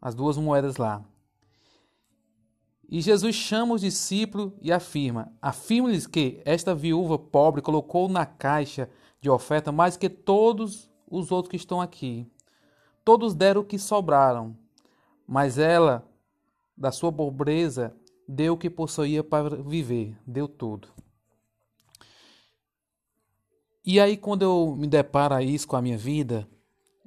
[0.00, 1.04] as duas moedas lá.
[2.88, 8.88] E Jesus chama os discípulos e afirma: afirma-lhes que esta viúva pobre colocou na caixa
[9.20, 12.30] de oferta mais que todos os outros que estão aqui.
[13.04, 14.61] Todos deram o que sobraram
[15.26, 16.08] mas ela,
[16.76, 17.94] da sua pobreza,
[18.26, 20.88] deu o que possuía para viver, deu tudo.
[23.84, 26.48] E aí, quando eu me deparo a isso com a minha vida,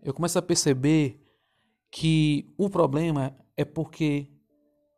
[0.04, 1.22] eu começo a perceber
[1.90, 4.28] que o problema é porque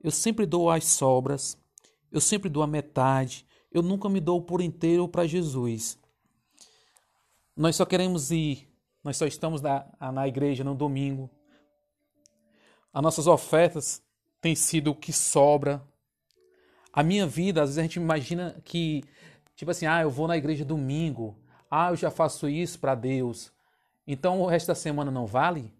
[0.03, 1.57] eu sempre dou as sobras,
[2.11, 5.99] eu sempre dou a metade, eu nunca me dou por inteiro para Jesus.
[7.55, 8.67] Nós só queremos ir,
[9.03, 11.29] nós só estamos na, na igreja no domingo.
[12.93, 14.01] As nossas ofertas
[14.41, 15.81] têm sido o que sobra.
[16.91, 19.03] A minha vida, às vezes a gente imagina que,
[19.55, 21.37] tipo assim, ah, eu vou na igreja domingo,
[21.69, 23.51] ah, eu já faço isso para Deus,
[24.07, 25.73] então o resto da semana não vale?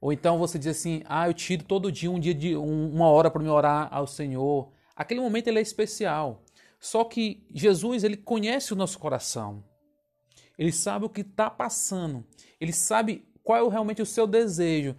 [0.00, 3.08] Ou então você diz assim: ah, eu tiro todo dia um dia de um, uma
[3.08, 4.72] hora para me orar ao Senhor.
[4.94, 6.42] Aquele momento ele é especial.
[6.80, 9.64] Só que Jesus ele conhece o nosso coração.
[10.56, 12.24] Ele sabe o que está passando.
[12.60, 14.94] Ele sabe qual é realmente o seu desejo.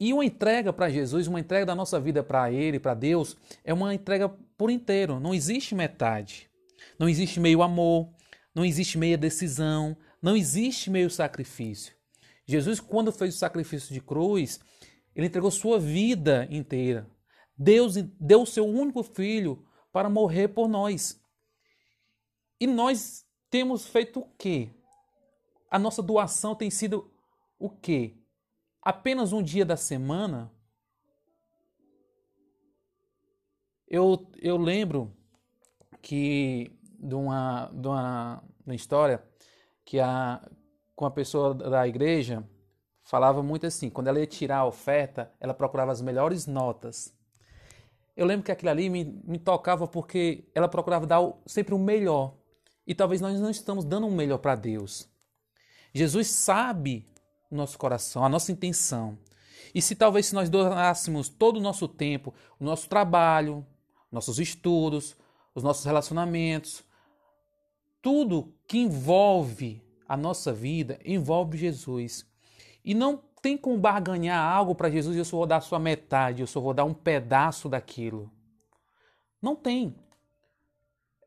[0.00, 3.72] E uma entrega para Jesus, uma entrega da nossa vida para Ele, para Deus, é
[3.72, 5.20] uma entrega por inteiro.
[5.20, 6.50] Não existe metade.
[6.98, 8.12] Não existe meio amor.
[8.52, 9.96] Não existe meia decisão.
[10.20, 11.94] Não existe meio sacrifício.
[12.44, 14.58] Jesus, quando fez o sacrifício de cruz,
[15.14, 17.08] ele entregou sua vida inteira.
[17.56, 21.20] Deus deu o seu único filho para morrer por nós.
[22.60, 24.70] E nós temos feito o quê?
[25.70, 27.12] A nossa doação tem sido
[27.58, 28.16] o quê?
[28.82, 30.52] Apenas um dia da semana?
[33.88, 35.12] Eu, eu lembro
[36.02, 39.22] que de uma, de uma, de uma história
[39.84, 40.40] que a,
[40.94, 42.48] com a pessoa da igreja
[43.04, 47.14] falava muito assim, quando ela ia tirar a oferta, ela procurava as melhores notas.
[48.16, 52.34] Eu lembro que aquilo ali me, me tocava porque ela procurava dar sempre o melhor.
[52.86, 55.08] E talvez nós não estamos dando o melhor para Deus.
[55.92, 57.15] Jesus sabe o
[57.54, 59.16] nosso coração, a nossa intenção.
[59.74, 63.64] E se talvez se nós doássemos todo o nosso tempo, o nosso trabalho,
[64.10, 65.16] nossos estudos,
[65.54, 66.82] os nossos relacionamentos,
[68.00, 72.26] tudo que envolve a nossa vida envolve Jesus.
[72.84, 76.46] E não tem como barganhar algo para Jesus eu só vou dar só metade, eu
[76.46, 78.30] só vou dar um pedaço daquilo.
[79.40, 79.94] Não tem.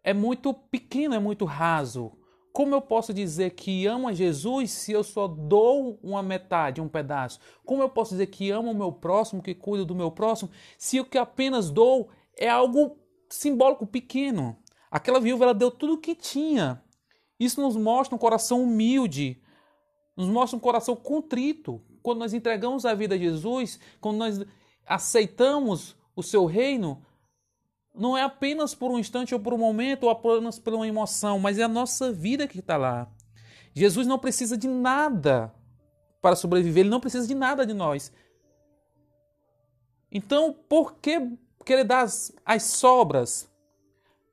[0.03, 2.11] É muito pequeno, é muito raso.
[2.51, 6.87] Como eu posso dizer que amo a Jesus se eu só dou uma metade, um
[6.87, 7.39] pedaço?
[7.65, 10.99] Como eu posso dizer que amo o meu próximo, que cuido do meu próximo, se
[10.99, 12.97] o que apenas dou é algo
[13.29, 14.57] simbólico, pequeno?
[14.91, 16.83] Aquela viúva ela deu tudo o que tinha
[17.39, 19.41] isso nos mostra um coração humilde,
[20.15, 21.81] nos mostra um coração contrito.
[22.03, 24.41] Quando nós entregamos a vida a Jesus, quando nós
[24.85, 27.01] aceitamos o seu reino,
[27.93, 31.39] não é apenas por um instante ou por um momento ou apenas por uma emoção,
[31.39, 33.07] mas é a nossa vida que está lá.
[33.73, 35.53] Jesus não precisa de nada
[36.21, 38.11] para sobreviver, ele não precisa de nada de nós.
[40.11, 41.31] Então, por que
[41.65, 43.49] querer dar as, as sobras?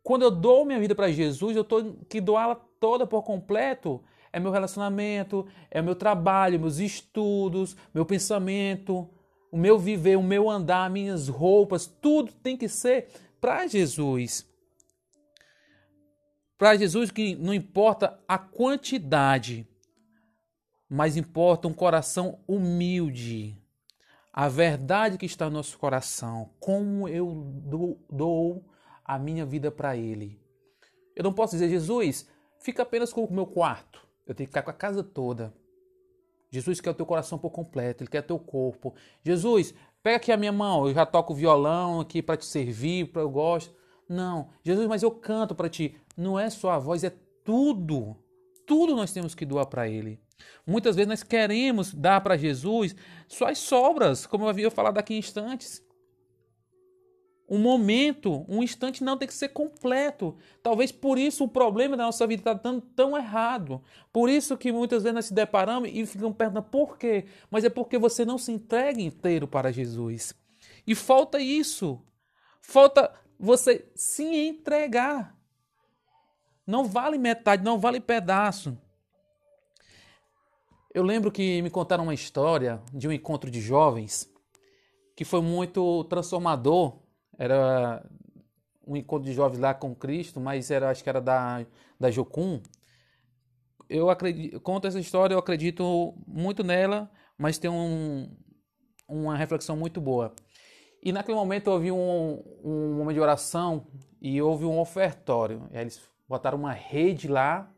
[0.02, 4.02] Quando eu dou minha vida para Jesus, eu tenho que doá-la toda por completo
[4.36, 9.08] é meu relacionamento, é meu trabalho, meus estudos, meu pensamento,
[9.50, 13.08] o meu viver, o meu andar, minhas roupas, tudo tem que ser
[13.40, 14.46] para Jesus.
[16.58, 19.68] Para Jesus que não importa a quantidade,
[20.88, 23.60] mas importa um coração humilde.
[24.32, 27.34] A verdade que está no nosso coração, como eu
[27.64, 28.64] dou, dou
[29.04, 30.40] a minha vida para Ele.
[31.14, 32.28] Eu não posso dizer, Jesus,
[32.60, 34.06] fica apenas com o meu quarto.
[34.26, 35.54] Eu tenho que ficar com a casa toda.
[36.50, 38.94] Jesus quer o teu coração por completo, ele quer o teu corpo.
[39.22, 39.74] Jesus,
[40.06, 43.28] pega aqui a minha mão, eu já toco violão aqui para te servir, para eu
[43.28, 43.74] gosto.
[44.08, 45.96] Não, Jesus, mas eu canto para ti.
[46.16, 47.12] Não é só a voz, é
[47.44, 48.16] tudo.
[48.64, 50.20] Tudo nós temos que doar para ele.
[50.64, 52.94] Muitas vezes nós queremos dar para Jesus
[53.26, 55.84] só as sobras, como eu havia falado aqui em instantes
[57.48, 60.36] um momento, um instante não tem que ser completo.
[60.62, 63.80] Talvez por isso o problema da nossa vida está dando tão errado.
[64.12, 67.26] Por isso que muitas vezes nós se deparamos e ficamos perguntando por quê?
[67.50, 70.34] Mas é porque você não se entrega inteiro para Jesus.
[70.86, 72.02] E falta isso.
[72.60, 75.36] Falta você se entregar.
[76.66, 78.76] Não vale metade, não vale pedaço.
[80.92, 84.28] Eu lembro que me contaram uma história de um encontro de jovens
[85.14, 87.05] que foi muito transformador
[87.38, 88.04] era
[88.86, 91.66] um encontro de jovens lá com Cristo, mas era, acho que era da,
[91.98, 92.60] da Jocum.
[93.88, 98.28] Eu acredito, conto essa história, eu acredito muito nela, mas tem um,
[99.08, 100.34] uma reflexão muito boa.
[101.02, 103.86] E naquele momento houve um, um momento de oração
[104.20, 105.68] e houve um ofertório.
[105.70, 107.72] E eles botaram uma rede lá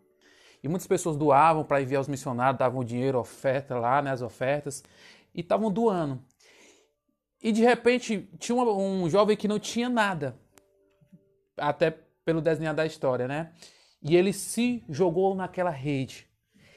[0.63, 4.83] e muitas pessoas doavam para enviar os missionários, davam dinheiro, oferta lá, né, as ofertas,
[5.35, 6.23] e estavam doando.
[7.43, 10.37] E de repente tinha um, jovem que não tinha nada,
[11.57, 11.91] até
[12.25, 13.53] pelo desenhar da história, né?
[14.03, 16.27] E ele se jogou naquela rede.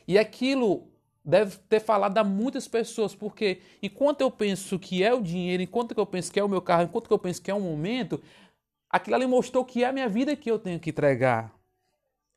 [0.07, 0.87] E aquilo
[1.23, 5.97] deve ter falado a muitas pessoas, porque enquanto eu penso que é o dinheiro, enquanto
[5.97, 8.21] eu penso que é o meu carro, enquanto eu penso que é o momento,
[8.91, 11.55] Aquilo ali mostrou que é a minha vida que eu tenho que entregar.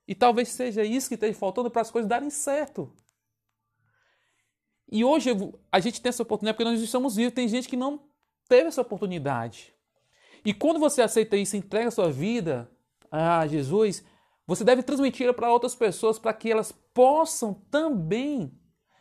[0.07, 2.93] E talvez seja isso que esteja faltando para as coisas darem certo.
[4.89, 5.31] E hoje
[5.73, 7.35] a gente tem essa oportunidade porque nós estamos vivos.
[7.35, 8.01] Tem gente que não
[8.49, 9.75] teve essa oportunidade.
[10.45, 12.71] E quando você aceita isso, entrega a sua vida
[13.11, 14.05] a Jesus,
[14.47, 18.53] você deve transmitir para outras pessoas para que elas possam também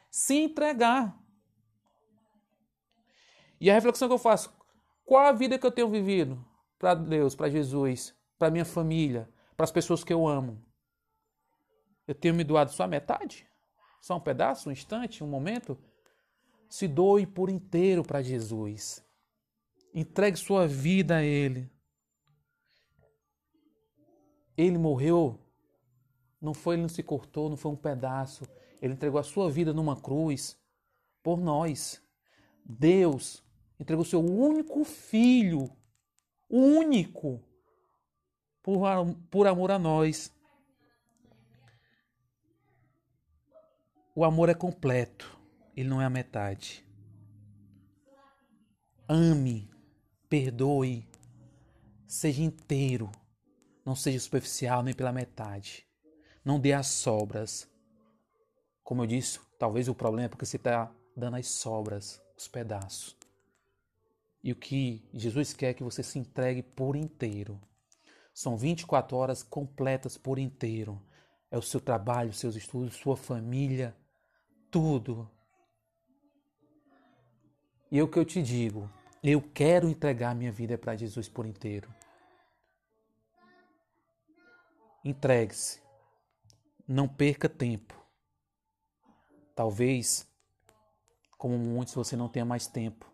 [0.10, 1.20] se entregar.
[3.60, 4.54] E a reflexão que eu faço:
[5.06, 6.44] qual a vida que eu tenho vivido
[6.80, 10.64] para Deus, para Jesus, para minha família, para as pessoas que eu amo?
[12.08, 13.48] Eu tenho me doado só a metade?
[14.02, 15.78] Só um pedaço, um instante, um momento?
[16.70, 19.04] Se doe por inteiro para Jesus.
[19.94, 21.70] Entregue sua vida a Ele.
[24.58, 25.40] Ele morreu,
[26.42, 28.46] não foi, ele não se cortou, não foi um pedaço.
[28.82, 30.60] Ele entregou a sua vida numa cruz
[31.24, 32.02] por nós.
[32.66, 33.44] Deus
[33.80, 35.70] entregou seu único filho,
[36.50, 37.42] o único,
[38.62, 38.82] por,
[39.30, 40.32] por amor a nós.
[44.16, 45.40] O amor é completo,
[45.76, 46.86] ele não é a metade.
[49.10, 49.73] Ame,
[50.34, 51.08] perdoe,
[52.08, 53.12] seja inteiro,
[53.86, 55.86] não seja superficial nem pela metade.
[56.44, 57.70] Não dê as sobras.
[58.84, 63.16] Como eu disse, talvez o problema é porque você está dando as sobras, os pedaços.
[64.44, 67.62] E o que Jesus quer é que você se entregue por inteiro.
[68.34, 71.00] São 24 horas completas por inteiro.
[71.52, 73.96] É o seu trabalho, seus estudos, sua família,
[74.72, 75.30] tudo.
[77.92, 78.90] E é o que eu te digo,
[79.24, 81.90] eu quero entregar minha vida para Jesus por inteiro.
[85.04, 85.82] Entregue-se.
[86.86, 87.94] Não perca tempo.
[89.56, 90.28] Talvez,
[91.38, 93.10] como muitos, você não tenha mais tempo.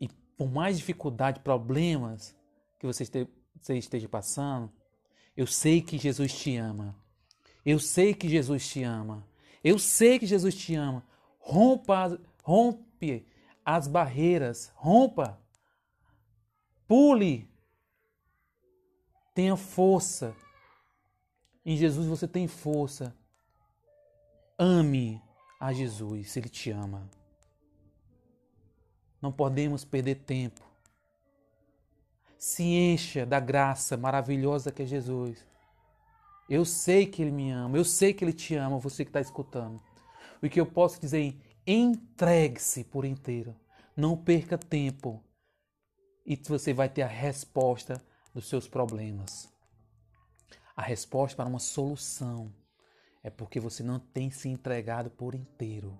[0.00, 2.34] E por mais dificuldade, problemas
[2.80, 3.04] que você
[3.68, 4.72] esteja passando,
[5.36, 6.96] eu sei que Jesus te ama.
[7.64, 9.26] Eu sei que Jesus te ama.
[9.62, 11.06] Eu sei que Jesus te ama.
[11.38, 13.26] Rompa, rompe
[13.64, 15.40] as barreiras, rompa.
[16.86, 17.48] Pule.
[19.34, 20.34] Tenha força.
[21.64, 23.16] Em Jesus você tem força.
[24.58, 25.20] Ame
[25.58, 27.08] a Jesus, Ele te ama.
[29.20, 30.62] Não podemos perder tempo.
[32.36, 35.44] Se encha da graça maravilhosa que é Jesus.
[36.48, 39.20] Eu sei que Ele me ama, eu sei que Ele te ama, você que está
[39.20, 39.80] escutando.
[40.42, 41.34] O que eu posso dizer
[41.66, 43.54] entregue-se por inteiro.
[43.96, 45.22] Não perca tempo.
[46.26, 48.02] E você vai ter a resposta
[48.34, 49.48] dos seus problemas.
[50.76, 52.52] A resposta para uma solução
[53.22, 55.98] é porque você não tem se entregado por inteiro.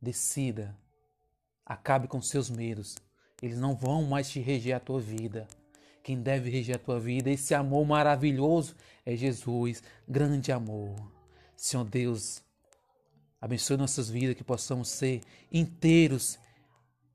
[0.00, 0.76] Decida.
[1.64, 2.96] Acabe com seus medos.
[3.42, 5.46] Eles não vão mais te reger a tua vida.
[6.02, 10.96] Quem deve reger a tua vida, esse amor maravilhoso, é Jesus, grande amor.
[11.54, 12.42] Senhor Deus,
[13.40, 15.22] abençoe nossas vidas, que possamos ser
[15.52, 16.38] inteiros,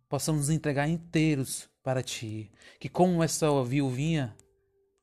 [0.10, 2.52] possamos nos entregar inteiros para Ti.
[2.80, 4.36] Que como essa viuvinha,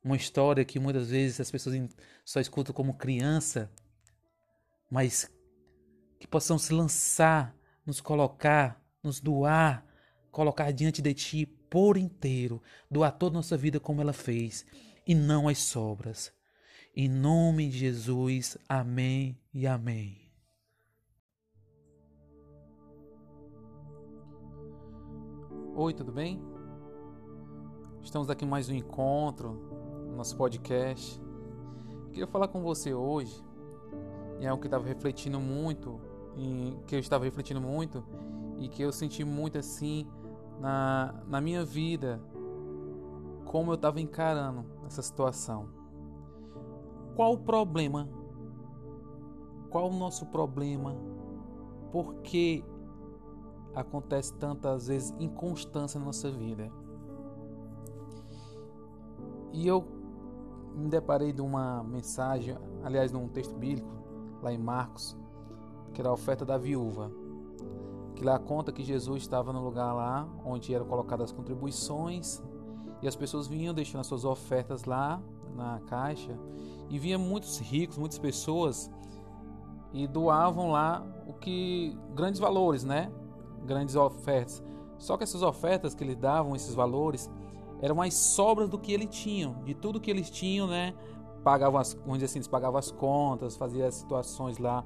[0.02, 1.76] uma história que muitas vezes as pessoas
[2.24, 3.70] só escutam como criança,
[4.90, 5.30] mas
[6.18, 7.54] que possamos se lançar,
[7.84, 9.86] nos colocar, nos doar,
[10.30, 14.66] colocar diante de Ti por inteiro, doar toda a nossa vida como ela fez
[15.06, 16.32] e não as sobras.
[16.94, 20.19] Em nome de Jesus, amém e amém.
[25.82, 26.38] Oi, tudo bem?
[28.02, 29.52] Estamos aqui mais um encontro
[30.10, 31.18] no nosso podcast.
[32.12, 33.42] Queria falar com você hoje,
[34.38, 35.98] e é algo que eu estava refletindo muito,
[36.36, 38.04] e que eu estava refletindo muito
[38.58, 40.06] e que eu senti muito assim
[40.60, 42.20] na, na minha vida,
[43.46, 45.70] como eu estava encarando essa situação.
[47.16, 48.06] Qual o problema?
[49.70, 50.94] Qual o nosso problema?
[51.90, 52.62] Por que
[53.74, 56.70] acontece tantas vezes inconstância na nossa vida?
[59.52, 59.84] E eu
[60.74, 63.90] me deparei de uma mensagem, aliás, num texto bíblico,
[64.42, 65.16] lá em Marcos,
[65.92, 67.10] que era a oferta da viúva
[68.20, 72.42] que lá conta que Jesus estava no lugar lá onde eram colocadas as contribuições
[73.00, 75.22] e as pessoas vinham deixando as suas ofertas lá
[75.56, 76.38] na caixa
[76.90, 78.90] e vinha muitos ricos, muitas pessoas
[79.90, 83.10] e doavam lá o que grandes valores, né?
[83.64, 84.62] Grandes ofertas.
[84.98, 87.30] Só que essas ofertas que eles davam, esses valores,
[87.80, 90.94] eram as sobras do que eles tinham, de tudo que eles tinham, né?
[91.42, 94.84] Pagavam as, dizer assim, eles pagavam as contas, faziam as situações lá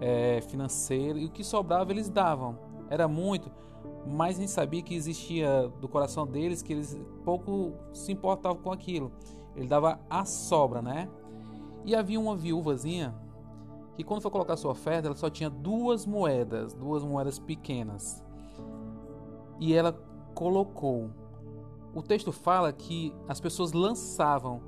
[0.00, 2.56] é, financeiras e o que sobrava eles davam
[2.88, 3.50] era muito,
[4.06, 8.70] mas a gente sabia que existia do coração deles que eles pouco se importavam com
[8.70, 9.10] aquilo.
[9.56, 11.08] Ele dava a sobra, né?
[11.84, 13.14] E havia uma viúvazinha
[13.96, 18.22] que quando foi colocar sua oferta, ela só tinha duas moedas, duas moedas pequenas.
[19.58, 19.92] E ela
[20.34, 21.10] colocou.
[21.94, 24.60] O texto fala que as pessoas lançavam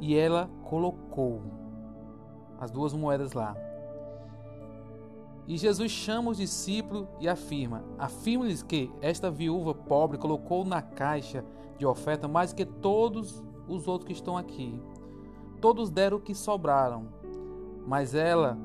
[0.00, 1.42] e ela colocou
[2.58, 3.54] as duas moedas lá.
[5.46, 11.44] E Jesus chama os discípulos e afirma: afirma-lhes que esta viúva pobre colocou na caixa
[11.76, 14.80] de oferta mais que todos os outros que estão aqui.
[15.60, 17.19] Todos deram o que sobraram,
[17.86, 18.58] mas ela,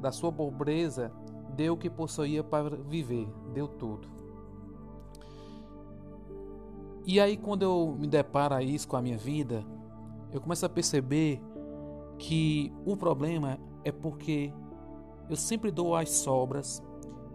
[0.00, 1.12] da sua pobreza,
[1.54, 4.08] deu o que possuía para viver, deu tudo.
[7.06, 9.64] E aí, quando eu me deparo a isso com a minha vida,
[10.32, 11.42] eu começo a perceber
[12.18, 14.52] que o problema é porque
[15.28, 16.82] eu sempre dou as sobras,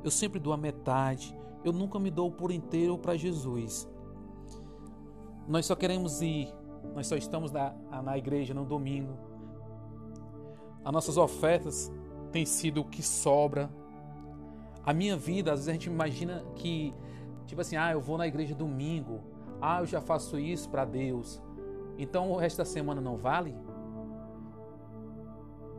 [0.03, 3.88] eu sempre dou a metade, eu nunca me dou por inteiro para Jesus.
[5.47, 6.53] Nós só queremos ir
[6.93, 9.18] nós só estamos na, na igreja no domingo.
[10.84, 11.91] As nossas ofertas
[12.32, 13.69] têm sido o que sobra.
[14.86, 16.93] A minha vida, às vezes a gente imagina que,
[17.45, 19.21] tipo assim, ah, eu vou na igreja domingo.
[19.61, 21.41] Ah, eu já faço isso para Deus.
[21.97, 23.53] Então o resto da semana não vale?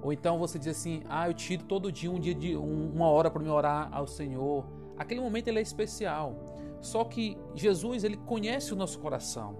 [0.02, 3.30] Ou então você diz assim: ah, eu tiro todo dia um dia de uma hora
[3.30, 4.66] para me orar ao Senhor.
[4.96, 6.36] Aquele momento ele é especial.
[6.80, 9.56] Só que Jesus ele conhece o nosso coração.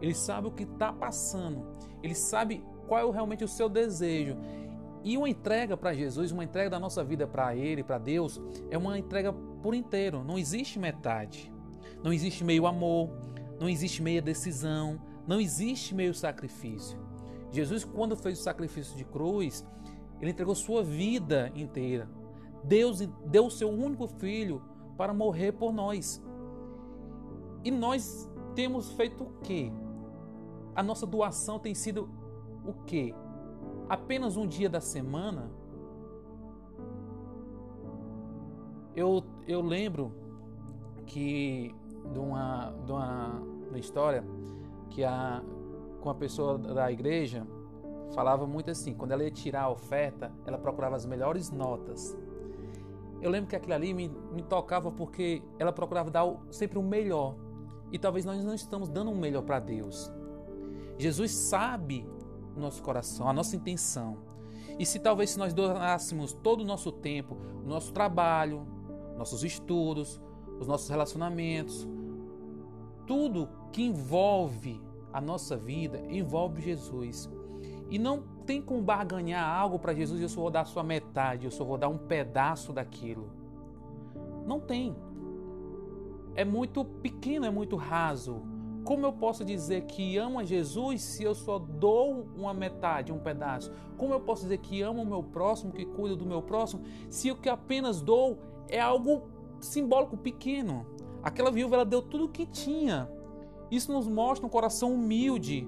[0.00, 1.64] Ele sabe o que está passando,
[2.02, 4.36] ele sabe qual é realmente o seu desejo.
[5.02, 8.38] E uma entrega para Jesus, uma entrega da nossa vida para Ele, para Deus,
[8.70, 10.22] é uma entrega por inteiro.
[10.22, 11.50] Não existe metade.
[12.04, 13.08] Não existe meio amor,
[13.58, 16.98] não existe meia decisão, não existe meio sacrifício.
[17.50, 19.64] Jesus, quando fez o sacrifício de cruz,
[20.20, 22.06] ele entregou sua vida inteira.
[22.62, 24.60] Deus deu o seu único filho
[24.98, 26.22] para morrer por nós.
[27.64, 29.72] E nós temos feito o quê?
[30.74, 32.08] a nossa doação tem sido
[32.64, 33.14] o quê?
[33.88, 35.50] Apenas um dia da semana?
[38.94, 40.12] Eu, eu lembro
[41.06, 41.74] que
[42.12, 44.24] de uma, de uma, uma história
[44.90, 45.42] que a,
[46.00, 47.46] com a pessoa da igreja
[48.14, 52.16] falava muito assim, quando ela ia tirar a oferta, ela procurava as melhores notas.
[53.20, 57.36] Eu lembro que aquilo ali me, me tocava porque ela procurava dar sempre o melhor.
[57.90, 60.12] E talvez nós não estamos dando o melhor para Deus.
[60.98, 62.06] Jesus sabe
[62.60, 64.18] nosso coração, a nossa intenção.
[64.78, 68.66] E se talvez se nós doássemos todo o nosso tempo, o nosso trabalho,
[69.16, 70.20] nossos estudos,
[70.58, 71.86] os nossos relacionamentos,
[73.06, 74.80] tudo que envolve
[75.12, 77.30] a nossa vida envolve Jesus.
[77.90, 81.50] E não tem como barganhar algo para Jesus eu só vou dar sua metade, eu
[81.50, 83.30] só vou dar um pedaço daquilo.
[84.46, 84.96] Não tem.
[86.34, 88.42] É muito pequeno, é muito raso.
[88.84, 93.18] Como eu posso dizer que amo a Jesus se eu só dou uma metade, um
[93.18, 93.70] pedaço?
[93.96, 97.30] Como eu posso dizer que amo o meu próximo, que cuido do meu próximo, se
[97.30, 99.22] o que apenas dou é algo
[99.60, 100.84] simbólico, pequeno?
[101.22, 103.08] Aquela viúva ela deu tudo o que tinha.
[103.70, 105.66] Isso nos mostra um coração humilde,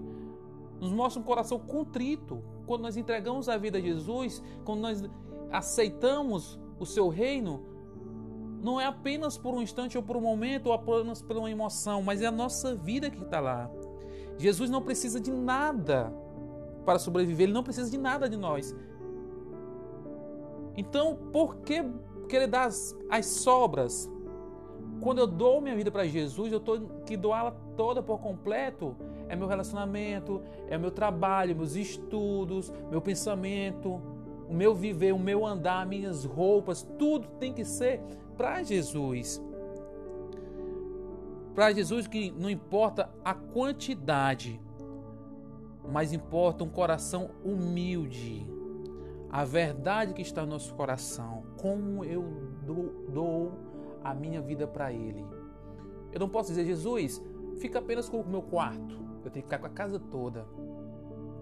[0.81, 2.43] nos mostra um coração contrito.
[2.67, 5.05] Quando nós entregamos a vida a Jesus, quando nós
[5.53, 7.63] aceitamos o seu reino,
[8.65, 12.03] não é apenas por um instante ou por um momento ou apenas por uma emoção,
[12.03, 13.71] mas é a nossa vida que está lá.
[14.39, 16.11] Jesus não precisa de nada
[16.83, 18.75] para sobreviver, ele não precisa de nada de nós.
[20.79, 21.85] Então, por que
[22.27, 24.11] querer dar as, as sobras?
[24.99, 28.97] Quando eu dou minha vida para Jesus, eu estou que doá-la toda por completo.
[29.29, 34.01] É meu relacionamento, é meu trabalho, meus estudos, meu pensamento,
[34.49, 38.01] o meu viver, o meu andar, minhas roupas, tudo tem que ser
[38.37, 39.43] para Jesus.
[41.55, 44.61] Para Jesus que não importa a quantidade,
[45.91, 48.47] mas importa um coração humilde.
[49.31, 52.23] A verdade que está no nosso coração, como eu
[52.65, 53.53] dou, dou
[54.03, 55.25] a minha vida para Ele.
[56.13, 57.21] Eu não posso dizer, Jesus,
[57.59, 58.95] fica apenas com o meu quarto.
[59.25, 60.47] Eu tenho que ficar com a casa toda.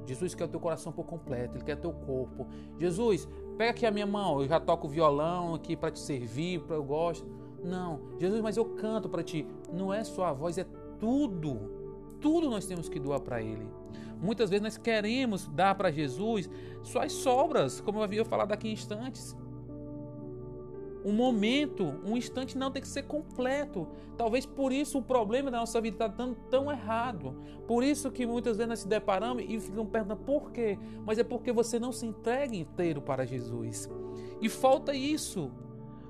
[0.07, 2.46] Jesus quer o teu coração por completo, Ele quer teu corpo.
[2.78, 6.76] Jesus, pega aqui a minha mão, eu já toco violão aqui para te servir, para
[6.76, 7.26] eu gosto.
[7.62, 9.46] Não, Jesus, mas eu canto para ti.
[9.72, 10.66] Não é só a voz, é
[10.98, 11.70] tudo.
[12.20, 13.66] Tudo nós temos que doar para Ele.
[14.20, 16.48] Muitas vezes nós queremos dar para Jesus
[16.82, 19.36] só as sobras, como eu havia falado aqui em instantes
[21.05, 23.88] um momento, um instante não tem que ser completo.
[24.16, 27.34] Talvez por isso o problema da nossa vida está dando tão errado.
[27.66, 30.78] Por isso que muitas vezes nós se deparamos e ficamos perguntando por quê.
[31.05, 33.90] Mas é porque você não se entrega inteiro para Jesus.
[34.40, 35.50] E falta isso.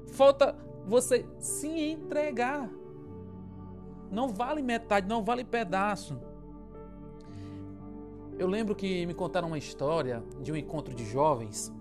[0.08, 0.54] Falta
[0.86, 2.70] você se entregar.
[4.10, 6.20] Não vale metade, não vale pedaço.
[8.38, 11.72] Eu lembro que me contaram uma história de um encontro de jovens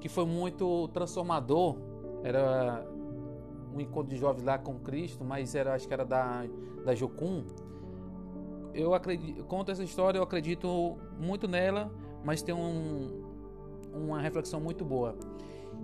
[0.00, 1.76] que foi muito transformador.
[2.22, 2.86] Era
[3.74, 6.44] um encontro de jovens lá com Cristo, mas era acho que era da
[6.84, 7.44] da Jocum.
[8.74, 11.92] Eu acredito, conto essa história, eu acredito muito nela,
[12.24, 13.22] mas tem um,
[13.92, 15.14] uma reflexão muito boa.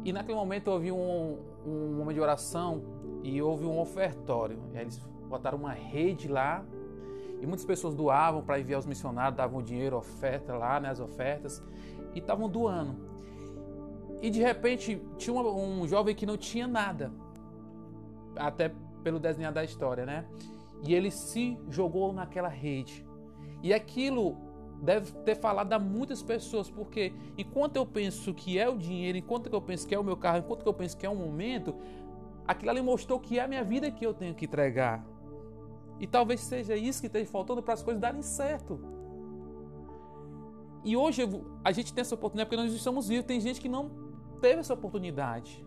[0.05, 2.82] E naquele momento houve um, um momento de oração
[3.22, 4.59] e houve um ofertório.
[4.72, 6.64] E eles botaram uma rede lá
[7.41, 11.62] e muitas pessoas doavam para enviar os missionários, davam dinheiro, oferta lá, né, as ofertas,
[12.14, 13.08] e estavam doando.
[14.21, 17.12] E de repente tinha um, um jovem que não tinha nada,
[18.37, 20.27] até pelo desenhar da história, né?
[20.85, 23.07] E ele se jogou naquela rede.
[23.62, 24.37] E aquilo
[24.81, 29.53] deve ter falado a muitas pessoas, porque enquanto eu penso que é o dinheiro, enquanto
[29.53, 31.75] eu penso que é o meu carro, enquanto eu penso que é um momento,
[32.47, 35.05] aquilo ali mostrou que é a minha vida que eu tenho que entregar.
[35.99, 38.79] E talvez seja isso que esteja faltando para as coisas darem certo.
[40.85, 41.23] E hoje
[41.64, 43.27] a gente tem essa oportunidade porque nós estamos vivos.
[43.27, 44.08] Tem gente que não
[44.41, 45.64] teve essa oportunidade.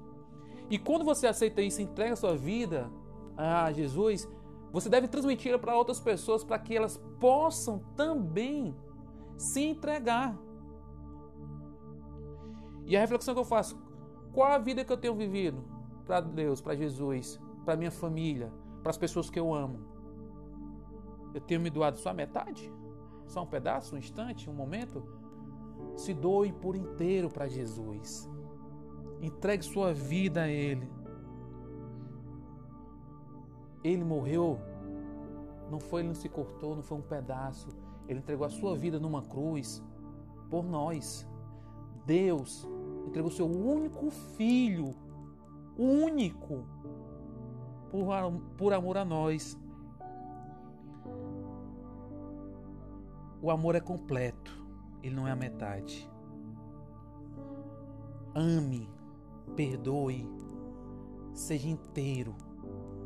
[0.70, 2.90] E quando você aceita isso, entrega a sua vida
[3.36, 4.28] a Jesus,
[4.72, 8.76] você deve transmitir para outras pessoas para que elas possam também
[9.38, 10.38] se entregar.
[12.86, 13.78] E a reflexão que eu faço:
[14.32, 15.64] qual a vida que eu tenho vivido
[16.06, 18.52] para Deus, para Jesus, para minha família,
[18.82, 19.80] para as pessoas que eu amo?
[21.34, 22.72] Eu tenho me doado só a metade?
[23.28, 25.04] Só um pedaço, um instante, um momento?
[25.96, 28.30] Se doe por inteiro para Jesus.
[29.22, 30.90] Entregue sua vida a Ele.
[33.84, 34.60] Ele morreu,
[35.70, 37.68] não foi, ele não se cortou, não foi um pedaço.
[38.08, 39.84] Ele entregou a sua vida numa cruz
[40.50, 41.28] por nós.
[42.06, 42.68] Deus
[43.08, 44.94] entregou seu único filho,
[45.78, 46.66] único,
[47.90, 48.06] por,
[48.58, 49.58] por amor a nós.
[53.42, 54.52] O amor é completo,
[55.02, 56.10] ele não é a metade.
[58.36, 58.88] Ame,
[59.56, 60.28] perdoe,
[61.34, 62.36] seja inteiro,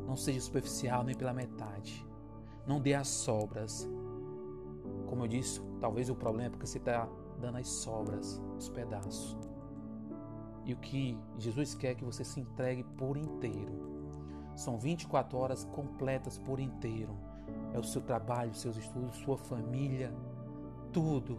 [0.06, 2.06] não seja superficial nem pela metade.
[2.66, 3.88] Não dê as sobras.
[5.06, 7.08] Como eu disse, talvez o problema é porque você está
[7.40, 9.36] dando as sobras, os pedaços.
[10.64, 13.96] E o que Jesus quer é que você se entregue por inteiro.
[14.56, 17.16] São 24 horas completas por inteiro.
[17.72, 20.12] É o seu trabalho, seus estudos, sua família,
[20.92, 21.38] tudo.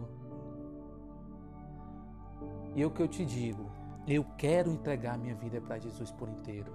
[2.74, 3.67] E é o que eu te digo,
[4.14, 6.72] eu quero entregar minha vida para Jesus por inteiro.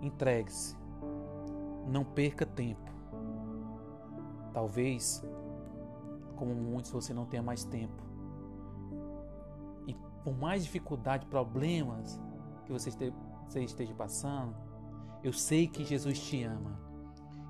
[0.00, 0.76] Entregue-se.
[1.88, 2.90] Não perca tempo.
[4.52, 5.24] Talvez,
[6.36, 8.02] como muitos, você não tenha mais tempo.
[9.86, 12.20] E por mais dificuldade, problemas
[12.64, 12.90] que você
[13.56, 14.54] esteja passando,
[15.22, 16.78] eu sei que Jesus te ama.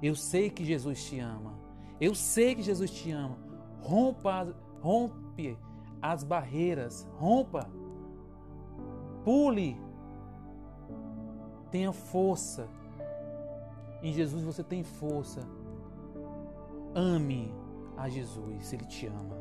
[0.02, 1.58] Eu sei que Jesus te ama.
[2.00, 3.38] Eu sei que Jesus te ama.
[3.80, 5.56] Rompa, rompe
[6.02, 7.08] as barreiras.
[7.16, 7.70] Rompa.
[9.24, 9.80] Pule.
[11.70, 12.68] Tenha força.
[14.02, 15.40] Em Jesus você tem força.
[16.94, 17.54] Ame
[17.96, 19.36] a Jesus, Ele te ama.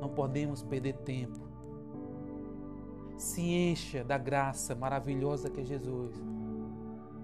[0.00, 1.40] Não podemos perder tempo.
[3.16, 6.14] Se encha da graça maravilhosa que é Jesus.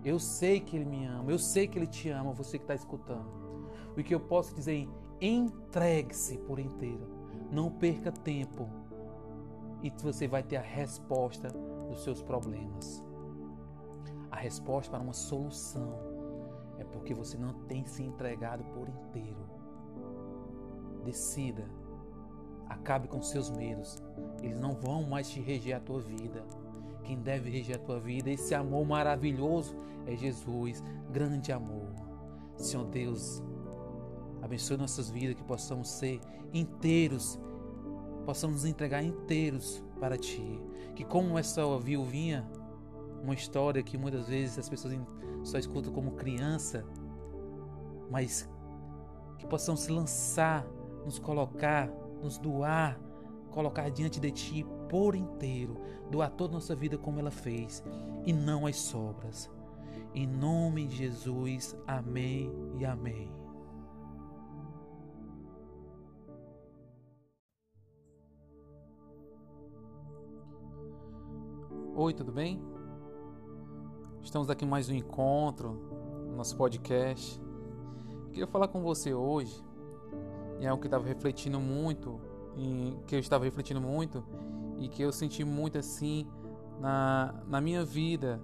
[0.03, 2.75] Eu sei que Ele me ama, eu sei que Ele te ama, você que está
[2.75, 3.29] escutando.
[3.97, 4.89] O que eu posso dizer
[5.21, 7.07] entregue-se por inteiro.
[7.51, 8.69] Não perca tempo.
[9.83, 11.49] E você vai ter a resposta
[11.89, 13.03] dos seus problemas
[14.31, 15.99] a resposta para uma solução
[16.79, 19.45] é porque você não tem se entregado por inteiro.
[21.05, 21.69] Decida.
[22.69, 24.01] Acabe com seus medos.
[24.41, 26.45] Eles não vão mais te reger a tua vida.
[27.03, 31.89] Quem deve reger a tua vida, esse amor maravilhoso é Jesus, grande amor.
[32.57, 33.43] Senhor Deus,
[34.43, 36.21] abençoe nossas vidas, que possamos ser
[36.53, 37.39] inteiros,
[38.25, 40.61] possamos nos entregar inteiros para Ti.
[40.95, 42.49] Que como essa viuvinha
[43.23, 44.99] uma história que muitas vezes as pessoas
[45.43, 46.85] só escutam como criança,
[48.11, 48.49] mas
[49.39, 50.67] que possamos se lançar,
[51.05, 51.89] nos colocar,
[52.23, 52.99] nos doar,
[53.51, 55.77] colocar diante de Ti por inteiro,
[56.11, 57.83] doar toda a nossa vida como ela fez
[58.25, 59.51] e não as sobras.
[60.15, 63.40] Em nome de Jesus, amém e amém.
[72.03, 72.59] Oi, tudo bem?
[74.23, 75.79] Estamos aqui mais um encontro,
[76.35, 77.39] nosso podcast.
[78.33, 79.63] Queria falar com você hoje,
[80.59, 82.19] e é algo que eu estava refletindo muito,
[82.57, 84.25] e que eu estava refletindo muito,
[84.79, 86.27] e que eu senti muito assim
[86.81, 88.41] na, na minha vida,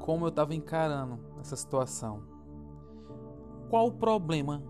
[0.00, 2.24] como eu estava encarando essa situação.
[3.70, 4.60] Qual o problema?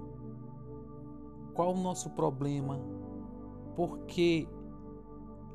[1.55, 2.79] Qual o nosso problema?
[3.75, 4.47] Por que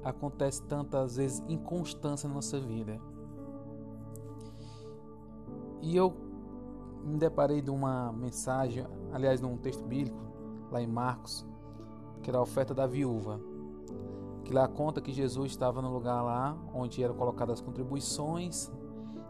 [0.03, 2.99] acontece tantas vezes inconstância na nossa vida?
[5.81, 6.13] E eu
[7.03, 10.19] me deparei de uma mensagem, aliás, num texto bíblico,
[10.71, 11.45] lá em Marcos,
[12.21, 13.39] que era a oferta da viúva.
[14.43, 18.71] Que lá conta que Jesus estava no lugar lá onde eram colocadas as contribuições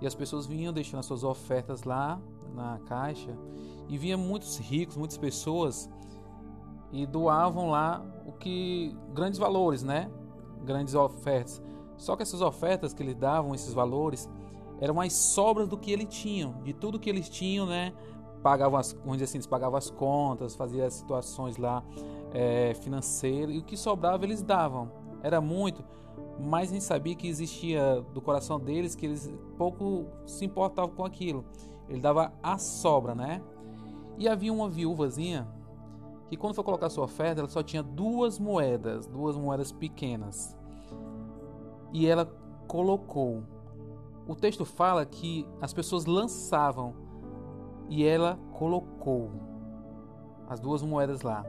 [0.02, 2.22] e as pessoas vinham deixando as suas ofertas lá
[2.54, 3.38] na caixa
[3.88, 5.90] e vinha muitos ricos, muitas pessoas
[6.92, 10.10] e doavam lá o que grandes valores, né?
[10.70, 11.60] Grandes ofertas.
[11.98, 14.30] Só que essas ofertas que eles davam, esses valores,
[14.80, 17.92] eram as sobras do que eles tinham, de tudo que eles tinham, né?
[18.44, 21.84] Pagavam as, vamos assim, eles pagavam as contas, faziam as situações lá
[22.32, 24.92] é, financeiras e o que sobrava eles davam.
[25.24, 25.84] Era muito,
[26.40, 31.04] mas a gente sabia que existia do coração deles que eles pouco se importavam com
[31.04, 31.44] aquilo.
[31.90, 33.42] Ele dava a sobra, né?
[34.20, 35.48] E havia uma viúvazinha
[36.30, 40.56] que quando foi colocar sua oferta, ela só tinha duas moedas, duas moedas pequenas.
[41.92, 42.26] E ela
[42.68, 43.44] colocou
[44.30, 46.94] o texto fala que as pessoas lançavam
[47.90, 49.32] e ela colocou
[50.48, 51.44] as duas moedas lá.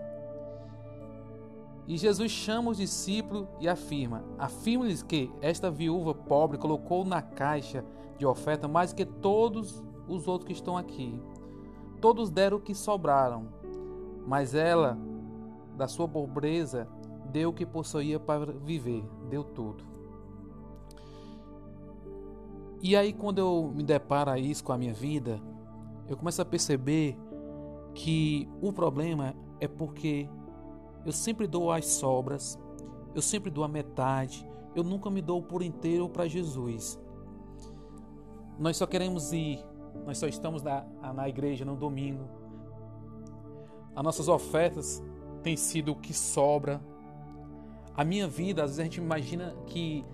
[1.86, 7.84] E Jesus chama os discípulos e afirma: afirma-lhes que esta viúva pobre colocou na caixa
[8.16, 11.20] de oferta mais que todos os outros que estão aqui.
[12.00, 13.46] Todos deram o que sobraram,
[14.26, 14.96] mas ela,
[15.76, 16.88] da sua pobreza,
[17.26, 19.89] deu o que possuía para viver, deu tudo.
[22.82, 25.40] E aí, quando eu me deparo a isso com a minha vida,
[26.08, 27.16] eu começo a perceber
[27.94, 30.28] que o problema é porque
[31.04, 32.58] eu sempre dou as sobras,
[33.14, 36.98] eu sempre dou a metade, eu nunca me dou por inteiro para Jesus.
[38.58, 39.62] Nós só queremos ir,
[40.06, 42.28] nós só estamos na, na igreja no domingo.
[43.94, 45.02] As nossas ofertas
[45.42, 46.80] têm sido o que sobra.
[47.94, 50.04] A minha vida, às vezes a gente imagina que,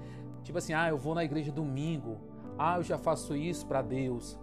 [0.43, 2.19] tipo assim, ah, eu vou na igreja domingo,
[2.59, 4.39] ah, eu já faço isso para Deus.